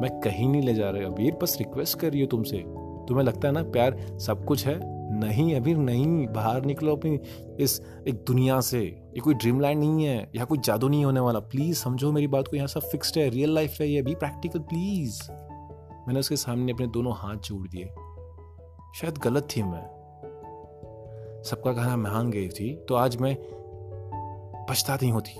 मैं 0.00 0.20
कहीं 0.20 0.48
नहीं 0.48 0.62
ले 0.62 0.74
जा 0.74 0.90
रहा 0.90 1.06
अबीर, 1.06 1.36
बस 1.42 1.56
रिक्वेस्ट 1.58 1.98
कर 1.98 2.10
रही 2.10 2.20
हूँ 2.20 2.28
तुमसे। 2.28 2.58
तुम्हें 3.08 3.24
लगता 3.24 3.48
है 3.48 3.54
ना, 3.54 3.62
प्यार 3.62 4.18
सब 4.18 4.44
कुछ 4.44 4.66
है? 4.66 4.80
नहीं 5.20 5.54
अबीर, 5.54 5.76
नहीं। 5.76 6.26
बाहर 6.26 6.64
निकलो 6.64 6.96
अपनी 6.96 7.20
इस 7.60 7.82
एक 8.08 8.14
दुनिया 8.14 8.60
से। 8.60 8.80
ये 8.80 9.20
कोई 9.20 9.34
ड्रीम 9.34 9.60
लैंड 9.60 9.80
नहीं 9.80 10.04
है, 10.04 10.30
यहाँ 10.34 10.46
कोई 10.46 10.58
जादू 10.58 10.88
नहीं 10.88 11.04
होने 11.04 11.20
वाला। 11.20 11.40
प्लीज़ 11.40 11.76
समझो 11.76 12.12
मेरी 12.12 12.26
बात 12.26 12.48
को, 12.48 12.56
यहाँ 12.56 12.68
सब 12.68 12.80
फिक्स्ड 12.80 13.18
है 13.18 13.28
रियल 13.28 13.54
लाइफ 13.54 13.80
है 13.80 13.88
ये। 13.88 14.02
बी 14.02 14.14
प्रैक्टिकल 14.14 14.58
प्लीज़ 14.58 15.22
मैंने 16.08 16.20
उसके 16.20 16.36
सामने 16.36 16.72
अपने 16.72 16.86
दोनों 16.86 17.12
हाथ 17.16 17.36
जोड़ 17.36 17.68
दिए। 17.68 17.84
शायद 18.94 19.18
गलत 19.18 19.48
थी 19.56 19.62
मैं। 19.62 20.02
सबका 21.44 21.72
कहना 21.72 21.96
मान 21.96 22.30
गई 22.30 22.48
थी। 22.48 22.84
तो 22.88 22.94
आज 22.94 23.16
मैं 23.16 23.36
पछताती 24.68 25.08
होती। 25.08 25.30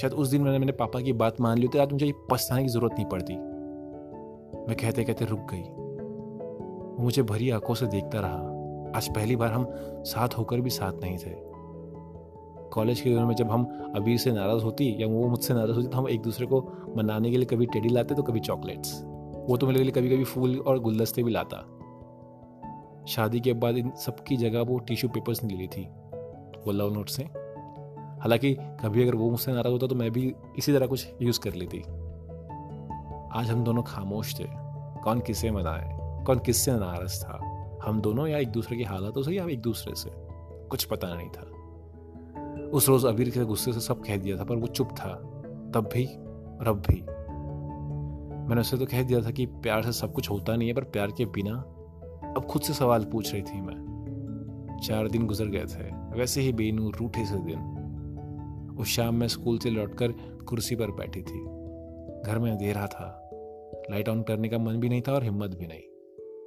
शायद 0.00 0.12
उस 0.12 0.28
दिन 0.28 0.42
मैंने 0.42 0.58
मेरे 0.58 0.72
पापा 0.72 1.00
की 1.00 1.12
बात 1.12 1.40
मान 1.40 1.58
ली 1.58 1.66
होती, 1.66 1.78
आज 1.78 1.92
मुझे 1.92 2.12
पछताने 2.30 2.62
की 2.62 2.68
ज़रूरत 2.68 2.92
नहीं 2.92 3.04
पड़ती। 3.04 3.34
मैं 4.68 4.76
कहते 4.76 5.04
कहते 5.04 5.24
रुक 5.24 5.38
गई। 5.38 5.62
वो 5.62 7.02
मुझे 7.02 7.22
भरी 7.22 7.50
आँखों 7.50 7.74
से 7.74 7.86
देखता 7.86 8.20
रहा। 8.20 8.38
आज 8.98 9.14
पहली 9.14 9.36
बार 9.36 9.52
हम 9.52 9.66
साथ 10.04 10.28
होकर 10.28 10.60
भी 10.60 10.70
साथ 10.70 10.92
नहीं 10.92 11.18
थे। 11.18 11.34
कॉलेज 12.70 13.00
के 13.00 13.10
दिनों 13.10 13.26
में 13.26 13.34
जब 13.34 13.50
हम 13.50 13.92
अबीर 13.96 14.18
से 14.18 14.32
नाराज़ 14.32 14.62
होती 14.62 14.96
या 15.00 15.06
वो 15.06 15.28
मुझसे 15.28 15.54
नाराज़ 15.54 15.70
होती 15.70 15.88
तो 15.88 15.98
हम 15.98 16.08
एक 16.08 16.22
दूसरे 16.22 16.46
को 16.46 16.60
मनाने 16.96 17.30
के 17.30 17.36
लिए 17.36 17.46
कभी 17.46 17.66
टेडी 17.66 17.88
लाते 17.88 18.14
तो 18.14 18.22
कभी 18.22 18.40
चॉकलेट्स। 18.40 19.02
वो 19.48 19.56
तो 19.56 19.66
मेरे 19.66 19.82
लिए 19.82 19.92
कभी 19.92 20.10
कभी 20.10 20.24
फूल 20.24 20.58
और 20.60 20.78
गुलदस्ते 20.78 21.22
भी 21.22 21.30
लाता। 21.30 21.56
शादी 23.08 23.40
के 23.40 23.52
बाद 23.52 23.76
इन 23.76 23.90
सबकी 23.90 24.36
जगह 24.36 24.60
वो 24.60 24.78
टिश्यू 24.78 25.10
पेपर्स 25.10 25.44
ने 25.44 25.54
ले 25.54 25.66
थी। 25.66 25.82
वो 26.66 26.72
लव 26.72 26.94
नोट 26.94 27.08
से 27.08 27.22
हालाँकि 28.26 28.54
कभी 28.54 29.02
अगर 29.02 29.14
वो 29.14 29.30
मुझसे 29.30 29.52
नाराज़ 29.52 29.72
होता 29.72 29.86
तो 29.86 29.94
मैं 29.94 30.10
भी 30.10 30.34
इसी 30.58 30.72
तरह 30.72 30.86
कुछ 30.86 31.08
यूज़ 31.22 31.40
कर 31.40 31.54
लेती। 31.54 31.78
आज 33.38 33.50
हम 33.50 33.64
दोनों 33.64 33.82
खामोश 33.82 34.40
थे। 34.40 34.44
कौन 35.04 35.20
किसे 35.20 35.50
मनाए? 35.50 35.98
कौन 36.24 36.38
किससे 36.38 36.72
नाराज़ 36.72 37.22
था? 37.22 37.66
हम 37.84 38.00
दोनों 38.00 38.26
या 38.26 38.38
एक 38.38 38.48
दूसरे 38.48 38.76
की 38.76 38.84
हालातों 38.84 39.22
से 39.22 39.32
या 39.32 39.46
एक 39.46 39.60
दूसरे 39.60 39.94
से? 39.94 40.10
कुछ 40.68 40.84
पता 40.84 41.08
नहीं 41.14 41.28
था। 41.28 41.42
उस 42.68 42.88
रोज 42.88 43.06
अबीर 43.06 43.30
के 43.30 43.44
गुस्से 43.44 43.72
से 43.72 43.80
सब 43.80 44.00
कह 44.00 44.16
दिया 44.16 44.36
था, 44.36 44.44
पर 44.44 44.56
वो 44.56 44.66
चुप 44.66 44.88
था। 44.90 45.14
तब 45.74 45.90
भी 45.94 46.06
और 46.58 46.68
अब 46.68 46.82
भी। 46.90 47.00
मैंने 48.48 48.60
उससे 48.60 48.76
तो 48.76 48.86
कह 48.86 49.02
दिया 49.02 49.20
था 49.20 49.30
कि 49.30 49.46
प्यार 49.46 49.82
से 49.82 49.92
सब 49.92 50.12
कुछ 50.12 50.30
होता 50.30 50.56
नहीं 50.56 50.68
है, 50.68 50.74
पर 50.74 50.84
प्यार 50.84 51.10
के 51.10 51.24
बिना 51.24 51.52
अब 52.36 52.46
खुद 52.50 52.62
से 52.62 52.72
सवाल 52.72 53.04
पूछ 53.04 53.32
रही 53.32 53.42
थी 53.42 53.60
मैं। 53.60 53.86
चार 54.82 55.08
दिन 55.08 55.26
गुजर 55.26 55.46
गए 55.46 55.64
थे। 55.64 56.18
वैसे 56.20 56.40
ही 56.40 56.52
बेनू 56.52 56.90
रूठे 56.90 57.24
से 57.24 57.34
दिन। 57.34 57.75
उस 58.80 58.86
शाम 58.86 59.14
में 59.14 59.28
स्कूल 59.28 59.58
से 59.58 59.70
लौटकर 59.70 60.12
कुर्सी 60.48 60.76
पर 60.76 60.90
बैठी 60.90 61.22
थी। 61.22 61.44
घर 62.30 62.38
में 62.38 62.50
अंधेरा 62.50 62.86
था। 62.86 63.22
लाइट 63.90 64.08
ऑन 64.08 64.22
करने 64.22 64.48
का 64.48 64.58
मन 64.58 64.76
भी 64.76 64.88
नहीं 64.88 65.02
था 65.02 65.12
और 65.12 65.22
हिम्मत 65.22 65.50
भी 65.50 65.66
नहीं। 65.66 65.82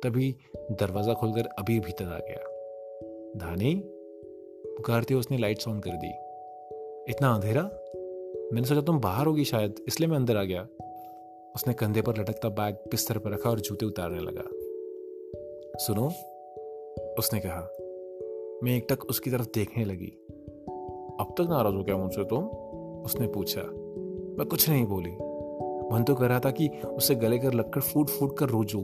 तभी 0.03 0.35
दरवाज़ा 0.71 1.13
खोलकर 1.13 1.45
अभी 1.45 1.79
भीतर 1.79 2.05
आ 2.05 2.17
गया। 2.17 2.59
धानी? 3.37 3.83
पुकारते 4.65 5.13
उसने 5.13 5.37
लाइट्स 5.37 5.67
ऑन 5.67 5.79
कर 5.79 5.91
दी। 5.91 6.11
इतना 7.11 7.33
अंधेरा? 7.33 7.63
मैंने 8.53 8.67
सोचा 8.67 8.81
तुम 8.81 8.99
बाहर 8.99 9.25
होगी 9.25 9.45
शायद, 9.45 9.75
इसलिए 9.87 10.09
मैं 10.09 10.15
अंदर 10.15 10.37
आ 10.37 10.43
गया। 10.43 10.67
उसने 11.55 11.73
कंधे 11.73 12.01
पर 12.01 12.17
लटकता 12.17 12.49
बैग 12.49 12.75
बिस्तर 12.75 13.17
पर 13.17 13.31
रखा 13.31 13.49
और 13.49 13.59
जूते 13.59 13.85
उतारने 13.85 14.19
लगा। 14.19 14.43
सुनो, 15.77 16.07
उसने 17.19 17.39
कहा। 17.39 17.61
मैं 18.63 18.77
एक 18.77 18.87
टक 18.89 19.05
उसकी 19.05 19.31
तरफ़ 19.31 19.45
देखने 19.45 19.85
लगी। 19.85 20.13
अब 21.19 21.33
तक 21.37 21.47
नाराज़ 21.49 21.75
हो 21.75 21.83
गया 21.83 21.97
मुझसे 21.97 22.23
तुम 22.23 22.43
उसने 23.05 23.27
पूछा। 23.27 23.61
मैं 24.37 24.45
कुछ 24.47 24.69
नहीं 24.69 24.85
बोली। 24.85 25.11
मन 25.93 26.03
तो 26.03 26.15
कर 26.15 26.29
रहा 26.29 26.39
था 26.39 26.51
कि 26.51 26.67
उसे 26.69 27.15
गले 27.15 27.37
कर 27.39 27.53
लगकर 27.53 27.81
फूट 27.81 28.09
फूट 28.09 28.37
कर 28.37 28.49
रोजू। 28.49 28.81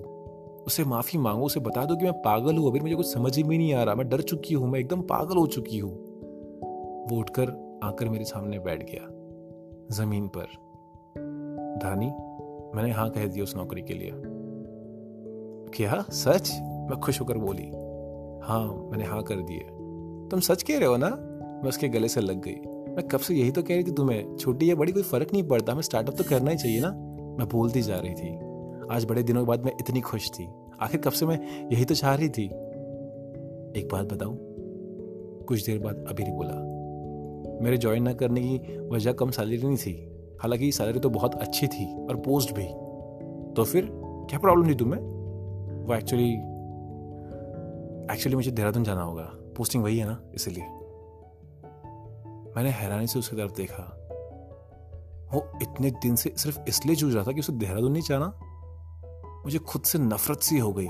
उसे 0.67 0.83
माफ़ी 0.83 1.19
मांगू, 1.19 1.45
उसे 1.45 1.59
बता 1.59 1.85
दो 1.85 1.95
कि 1.95 2.05
मैं 2.05 2.13
पागल 2.13 2.57
हूँ, 2.57 2.69
अभी 2.69 2.79
मुझे 2.79 2.95
कुछ 2.95 3.13
समझ 3.13 3.37
ही 3.37 3.43
में 3.43 3.57
नहीं 3.57 3.73
आ 3.73 3.83
रहा। 3.83 3.95
मैं 3.95 4.09
डर 4.09 4.21
चुकी 4.21 4.53
हूँ, 4.53 4.69
मैं 4.69 4.79
एकदम 4.79 5.01
पागल 5.01 5.37
हो 5.37 5.47
चुकी 5.47 5.79
हूँ। 5.79 5.91
वो 7.11 7.17
उठकर 7.17 7.79
आकर 7.83 8.09
मेरे 8.09 8.23
सामने 8.23 8.59
बैठ 8.59 8.83
गया, 8.83 9.07
ज़मीन 9.95 10.27
पर। 10.27 10.47
धानी, 11.81 12.07
मैंने 12.75 12.91
हाँ 12.91 13.09
कह 13.09 13.27
दिया 13.27 13.43
उस 13.43 13.55
नौकरी 13.55 13.81
के 13.81 13.93
लिए। 13.93 14.11
क्या? 15.73 16.05
सच? 16.09 16.51
मैं 16.89 16.99
खुश 16.99 17.21
होकर 17.21 17.37
बोली। 17.37 17.69
हाँ 18.47 18.89
मैंने 18.91 19.03
हाँ 19.03 19.23
कर 19.23 19.35
दिए 19.35 19.59
तुम 20.31 20.39
सच 20.39 20.63
कह 20.63 20.79
रहे 20.79 20.87
हो 20.87 20.97
ना? 20.97 21.09
मैं 21.65 21.69
उसके 21.69 21.89
गले 21.89 22.07
से 22.07 22.21
लग 22.21 22.41
गई। 22.41 22.55
मैं 22.95 23.07
कब 23.07 23.19
से 23.19 23.35
यही 23.35 23.51
तो 23.51 23.63
कह 23.63 23.75
रही 23.75 23.83
थी, 23.83 23.91
तुम्हें 23.91 24.35
छोटी 24.35 24.69
या 24.69 24.75
बड़ी 24.75 24.91
कोई 24.91 25.03
फ़र्क 25.03 25.33
नहीं 25.33 25.43
पड़ता, 25.43 25.71
हमें 25.71 25.81
स्टार्टअप 25.81 26.15
तो 26.17 26.23
करना 26.23 26.51
ही 26.51 26.57
चाहिए 26.57 26.79
ना? 26.79 26.91
मैं 27.39 27.49
बोलती 27.49 27.81
जा 27.81 27.95
रही 27.95 28.13
थी। 28.13 28.35
आज 28.91 29.05
बड़े 29.05 29.23
दिनों 29.23 29.41
के 29.41 29.47
बाद 29.47 29.65
मैं 29.65 29.71
इतनी 29.71 30.01
खुश 30.01 30.31
थी। 30.31 30.47
आखिर 30.81 31.01
कब 31.01 31.11
से 31.11 31.25
मैं 31.25 31.69
यही 31.73 31.85
तो 31.85 31.95
चाह 31.95 32.15
रही 32.15 32.29
थी? 32.29 32.45
एक 33.79 33.89
बात 33.91 34.13
बताऊँ? 34.13 34.37
कुछ 35.47 35.65
देर 35.65 35.79
बाद 35.79 36.05
अभी 36.09 36.23
बोला। 36.23 36.75
मेरे 37.63 37.77
ज्वाइन 37.77 38.03
ना 38.03 38.13
करने 38.13 38.41
की 38.41 38.79
वजह 38.87 39.11
कम 39.13 39.31
सैलरी 39.31 39.57
नहीं 39.57 39.77
थी। 39.77 40.11
हालाँकि 40.39 40.71
सैलरी 40.71 40.99
तो 40.99 41.09
बहुत 41.09 41.35
अच्छी 41.35 41.67
थी 41.67 42.05
और 42.05 42.15
पोस्ट 42.15 42.53
भी। 42.55 42.67
तो 43.53 43.63
फिर 43.63 43.89
क्या 44.29 44.39
प्रॉब्लम 44.39 44.69
थी 44.69 44.75
तुम्हें? 44.75 45.01
वो 45.85 45.95
एक्चुअली 45.95 46.31
एक्चुअली 48.13 48.35
मुझे 48.35 48.51
देहरादून 48.51 48.83
जाना 48.83 49.01
होगा। 49.01 49.31
पोस्टिंग 49.57 49.83
वही 49.83 49.97
है 49.97 50.05
ना, 50.05 50.21
इसलिए। 50.35 50.63
मैंने 52.57 52.69
हैरानी 52.69 53.07
से 53.07 53.19
उसकी 53.19 53.35
तरफ़ 53.35 53.51
देखा। 53.51 54.01
वो 55.33 55.51
इतने 55.61 55.91
दिन 55.91 56.15
से 56.15 56.33
सिर्फ़ 56.37 56.59
इसलिए 56.67 56.95
जूझ 56.95 57.15
रहा 57.15 57.23
था 57.23 57.31
कि 57.31 57.39
उसे 57.39 57.53
देहरादून 57.53 57.91
नहीं 57.91 58.03
जाना। 58.03 58.39
मुझे 59.45 59.59
खुद 59.59 59.81
से 59.81 59.99
नफरत 59.99 60.39
सी 60.39 60.57
हो 60.57 60.73
गई। 60.73 60.87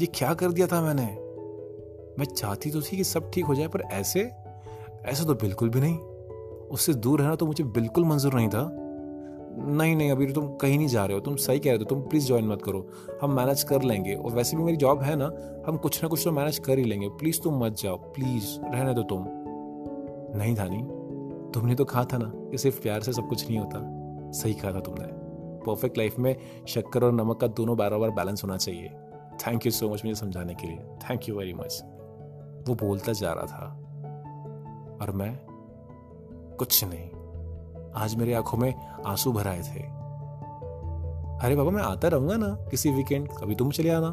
ये 0.00 0.06
क्या 0.06 0.34
कर 0.34 0.52
दिया 0.52 0.66
था 0.66 0.80
मैंने? 0.80 1.28
मैं 2.18 2.24
चाहती 2.24 2.70
तो 2.70 2.82
थी 2.82 2.96
कि 2.96 3.04
सब 3.04 3.30
ठीक 3.30 3.44
हो 3.44 3.54
जाए, 3.54 3.68
पर 3.68 3.80
ऐसे, 3.80 4.20
ऐसा 5.04 5.24
तो 5.24 5.34
बिल्कुल 5.34 5.68
भी 5.68 5.80
नहीं। 5.80 5.98
उससे 6.68 6.94
दूर 6.94 7.20
रहना 7.20 7.34
तो 7.34 7.46
मुझे 7.46 7.64
बिल्कुल 7.64 8.04
मंजूर 8.04 8.34
नहीं 8.34 8.48
था। 8.48 8.70
नहीं 9.60 9.96
नहीं, 9.96 10.10
अभी 10.10 10.32
तुम 10.32 10.56
कहीं 10.56 10.78
नहीं 10.78 10.88
जा 10.88 11.04
रहे 11.04 11.14
हो। 11.14 11.20
तुम 11.20 11.36
सही 11.36 11.58
कह 11.58 11.70
रहे 11.70 11.78
हो 11.78 11.84
तुम 11.84 12.00
प्लीज़ 12.00 12.26
ज्वाइन 12.26 12.48
मत 12.48 12.62
करो। 12.62 12.88
हम 13.22 13.32
मैनेज 13.32 13.62
कर 13.62 13.82
लेंगे। 13.82 14.14
और 14.14 14.32
वैसे 14.32 14.56
भी 14.56 14.62
मेरी 14.62 14.76
जॉब 14.76 15.02
है 15.02 15.16
ना, 15.16 15.30
हम 15.66 15.76
कुछ 15.76 16.02
ना 16.02 16.08
कुछ 16.08 16.24
तो 16.24 16.32
मैनेज 16.32 16.58
कर 16.58 16.78
ही 16.78 16.84
लेंगे। 16.84 17.08
प्लीज़ 17.08 17.40
तुम 17.40 17.64
मत 17.64 17.72
जाओ। 17.72 17.96
प्लीज़ 17.96 18.60
रहने 18.60 18.94
दो 18.94 19.02
तुम। 19.02 19.37
नहीं 20.38 20.54
धानी 20.54 20.82
तुमने 21.54 21.74
तो 21.74 21.84
कहा 21.84 22.04
था 22.04 22.18
ना 22.18 22.32
कि 22.34 22.58
सिर्फ़ 22.58 22.82
प्यार 22.82 23.00
से 23.00 23.12
सब 23.12 23.28
कुछ 23.28 23.48
नहीं 23.48 23.58
होता। 23.58 23.80
सही 24.32 24.54
कहा 24.54 24.72
था 24.72 24.80
तुमने। 24.80 25.06
परफेक्ट 25.64 25.98
लाइफ 25.98 26.18
में 26.18 26.36
शक्कर 26.68 27.04
और 27.04 27.12
नमक 27.12 27.40
का 27.40 27.46
दोनों 27.46 27.76
बराबर 27.76 28.10
बैलेंस 28.10 28.44
होना 28.44 28.56
चाहिए। 28.56 28.88
थैंक 29.46 29.66
यू 29.66 29.72
सो 29.72 29.86
मच 29.86 30.04
मुझे 30.04 30.14
समझाने 30.14 30.54
के 30.54 30.66
लिए। 30.66 30.76
थैंक 30.76 31.28
यू 31.28 31.38
वेरी 31.38 31.54
मच 31.54 31.84
वो 32.68 32.74
बोलता 32.74 33.12
जा 33.12 33.32
रहा 33.32 33.46
था। 33.46 33.66
और 35.02 35.10
मैं? 35.10 35.38
कुछ 36.58 36.84
नहीं। 36.84 37.10
आज 37.92 38.14
मेरी 38.14 38.32
आँखों 38.32 38.58
में 38.58 38.74
आँसू 39.06 39.32
भर 39.32 39.48
आए 39.48 39.62
थे। 39.62 39.80
अरे 41.46 41.56
बाबा, 41.56 41.70
मैं 41.70 41.82
आता 41.82 42.08
रहूँगा 42.08 42.36
ना 42.36 42.48
किसी 42.48 42.90
वीकेंड 42.90 43.28
कभी 43.28 43.54
तुम 43.54 43.70
चले 43.70 43.90
आना। 43.90 44.10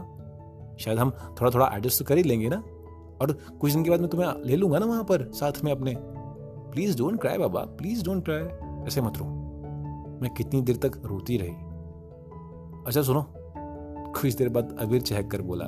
शायद 0.80 1.00
हम 1.00 1.12
थोड़ा 1.12 1.52
थोड़ा 1.52 1.72
एडजस्ट 1.74 2.00
तो 2.00 2.06
कर 2.06 2.18
ही 2.18 2.24
लेंगे 2.24 2.50
ना। 2.50 2.64
और 3.22 3.32
कुछ 3.62 3.72
दिन 3.72 3.84
के 3.84 3.90
बाद 3.90 4.00
मैं 4.00 4.10
तुम्हें 4.10 4.34
ले 4.46 4.56
लूँगा 4.56 4.80
ना 4.80 4.86
वहाँ 4.86 5.04
पर, 5.04 5.32
साथ 5.32 5.52
में 5.64 5.72
अपने। 5.72 6.15
प्लीज़ 6.76 6.98
डोंट 6.98 7.22
क्राई 7.22 7.38
बाबा 7.38 7.62
प्लीज़ 7.62 8.06
डोंट 8.06 8.26
क्राई 8.26 8.42
ऐसे 8.88 9.02
मत 9.02 9.14
रो। 9.18 9.26
मैं 10.22 10.34
कितनी 10.34 10.62
देर 10.62 10.76
तक 10.76 11.02
रोती 11.06 11.38
रही। 11.38 11.52
अच्छा 12.88 13.02
सुनो। 13.02 13.26
कुछ 14.12 14.34
देर 14.34 14.50
बाद 14.50 14.78
अबीर 14.80 15.02
चहक 15.02 15.32
कर 15.32 15.42
बोला। 15.42 15.66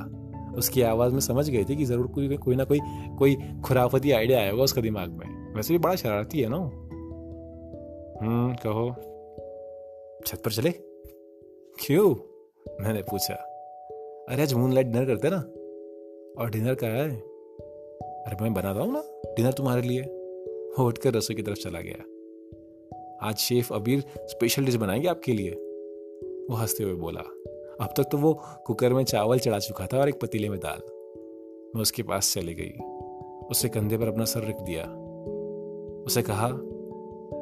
उसकी 0.58 0.82
आवाज़ 0.82 1.14
में 1.14 1.20
समझ 1.20 1.50
गई 1.50 1.66
थी 1.66 1.76
कि 1.76 1.86
ज़रूर 1.86 2.08
कोई 2.08 2.38
कोई 2.38 2.56
ना 2.56 2.64
कोई 2.64 2.80
कोई 3.20 3.38
खुराफती 3.66 4.12
आइडिया 4.12 4.40
आएगा 4.40 4.64
उसका 4.64 4.82
दिमाग 4.82 5.10
में। 5.10 5.54
वैसे 5.56 5.74
भी 5.74 5.78
बड़ा 5.78 5.96
शरारती 5.96 6.40
है 6.40 6.50
ना 6.50 6.58
हम्म 8.22 8.54
कहो। 8.54 8.92
छत 10.26 10.42
पर 10.46 10.52
चले? 10.52 10.72
क्यों? 11.86 12.16
मैंने 12.84 13.02
पूछा। 13.02 13.34
अरे, 14.30 14.42
आज 14.42 14.54
मून 14.54 14.74
लाइट 14.74 14.88
डिनर 14.88 15.06
करते 15.06 15.30
ना। 15.30 15.38
और 16.44 16.50
डिनर 16.50 16.76
का 16.76 16.88
है। 16.88 17.10
अरे, 18.22 18.44
मैं 18.44 18.54
बनाता 18.54 18.80
हूँ 18.80 18.94
ना। 18.94 19.04
डिनर 19.34 19.54
तुम्हारे 19.54 19.82
लिए। 19.82 20.17
वो 20.80 20.88
उठकर 20.88 21.14
रसोई 21.14 21.36
की 21.36 21.42
तरफ़ 21.42 21.58
चला 21.58 21.82
गया। 21.82 22.04
आज 23.22 23.36
शेफ 23.36 23.74
अबीर 23.74 24.04
स्पेशल 24.18 24.66
डिश 24.66 24.76
बनाएँगे 24.76 25.08
आपके 25.08 25.34
लिए? 25.34 25.52
वो 26.50 26.56
हँसते 26.56 26.84
हुए 26.84 26.94
बोला। 26.94 27.20
अब 27.82 27.94
तक 27.98 28.04
तो 28.04 28.18
वो 28.18 28.42
कुकर 28.66 28.94
में 28.94 29.04
चावल 29.04 29.40
चढ़ा 29.40 29.60
चुका 29.60 29.88
था 29.88 29.98
और 29.98 30.10
एक 30.10 30.20
पतीले 30.20 30.50
में 30.50 30.60
दाल। 30.60 30.80
मैं 31.76 31.82
उसके 31.82 32.04
पास 32.04 32.34
चली 32.34 32.54
गई। 32.54 32.74
उसे 33.52 33.70
कंधे 33.70 33.98
पर 33.98 34.08
अपना 34.08 34.26
सर 34.26 34.40
रख 34.40 34.62
दिया। 34.62 34.84
उसे 36.04 36.22
कहा 36.22 36.50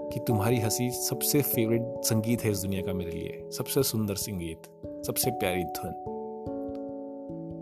कि 0.09 0.19
तुम्हारी 0.19 0.59
हँसी 0.59 0.89
सबसे 0.91 1.41
फेवरेट 1.41 2.03
संगीत 2.03 2.43
है 2.43 2.51
इस 2.51 2.59
दुनिया 2.59 2.81
का 2.81 2.93
मेरे 2.93 3.11
लिए। 3.11 3.49
सबसे 3.51 3.83
सुंदर 3.83 4.15
संगीत, 4.15 4.57
सबसे 5.07 5.31
प्यारी 5.31 5.63
धुन। 5.63 5.91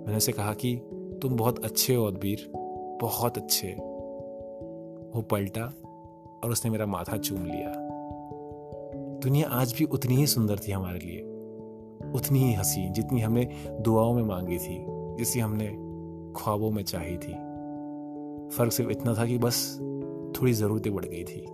मैंने 0.05 0.17
उसे 0.17 0.31
कहा 0.31 0.53
कि 0.53 0.75
तुम 1.21 1.35
बहुत 1.35 1.65
अच्छे 1.65 1.95
हो 1.95 2.05
अदबीर 2.05 2.51
बहुत 3.01 3.37
अच्छे। 3.37 3.92
वो 5.15 5.21
पलटा 5.21 5.61
और 6.43 6.51
उसने 6.51 6.71
मेरा 6.71 6.85
माथा 6.85 7.17
चूम 7.17 7.45
लिया। 7.45 7.73
दुनिया 9.23 9.49
आज 9.49 9.73
भी 9.73 9.85
उतनी 9.85 10.15
ही 10.15 10.27
सुंदर 10.27 10.55
थी 10.57 10.71
हमारे 10.71 10.99
लिए। 10.99 11.21
उतनी 12.11 12.39
ही 12.39 12.53
हसीन, 12.53 12.93
जितनी 12.93 13.21
हमने 13.21 13.49
दुआओं 13.81 14.13
में 14.13 14.23
मांगी 14.23 14.57
थी 14.57 14.85
जिसे 14.89 15.39
हमने 15.39 15.67
ख्वाबों 16.39 16.71
में 16.71 16.83
चाही 16.83 17.17
थी। 17.17 17.33
फ़र्क 18.55 18.71
सिर्फ़ 18.71 18.91
इतना 18.91 19.13
था 19.13 19.25
कि 19.25 19.37
बस 19.37 19.77
थोड़ी 20.41 20.53
ज़रूरतें 20.53 20.95
बढ़ 20.95 21.05
गई 21.05 21.23
थी। 21.23 21.45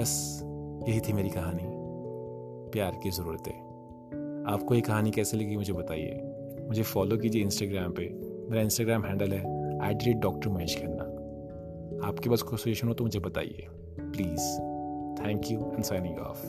बस 0.00 0.40
यही 0.88 1.00
थी 1.00 1.12
मेरी 1.12 1.28
कहानी। 1.28 1.62
प्यार 2.70 3.00
की 3.02 3.10
ज़रूरतें। 3.10 3.64
आपको 4.52 4.74
ये 4.74 4.80
कहानी 4.80 5.10
कैसे 5.10 5.36
लगी 5.36 5.56
मुझे 5.56 5.72
बताइए। 5.72 6.22
मुझे 6.68 6.82
फॉलो 6.82 7.16
कीजिए 7.16 7.42
इंस्टाग्राम 7.42 7.92
पे। 7.92 8.20
मेरा 8.50 8.62
इंस्टाग्राम 8.62 9.04
हैंडल 9.04 9.32
है 9.32 9.64
the 9.94 10.06
rate 10.06 10.16
doctor 10.16 10.48
Mahesh 10.50 10.82
Khanna. 10.82 10.93
आपके 12.04 12.30
पास 12.30 12.42
कोई 12.42 12.58
सजेशन 12.58 12.88
हो 12.88 12.94
तो 12.94 13.04
मुझे 13.04 13.18
बताइए। 13.18 13.66
Please 14.00 14.60
thank 15.22 15.50
you 15.50 15.72
and 15.74 15.82
signing 15.82 16.18
off 16.18 16.42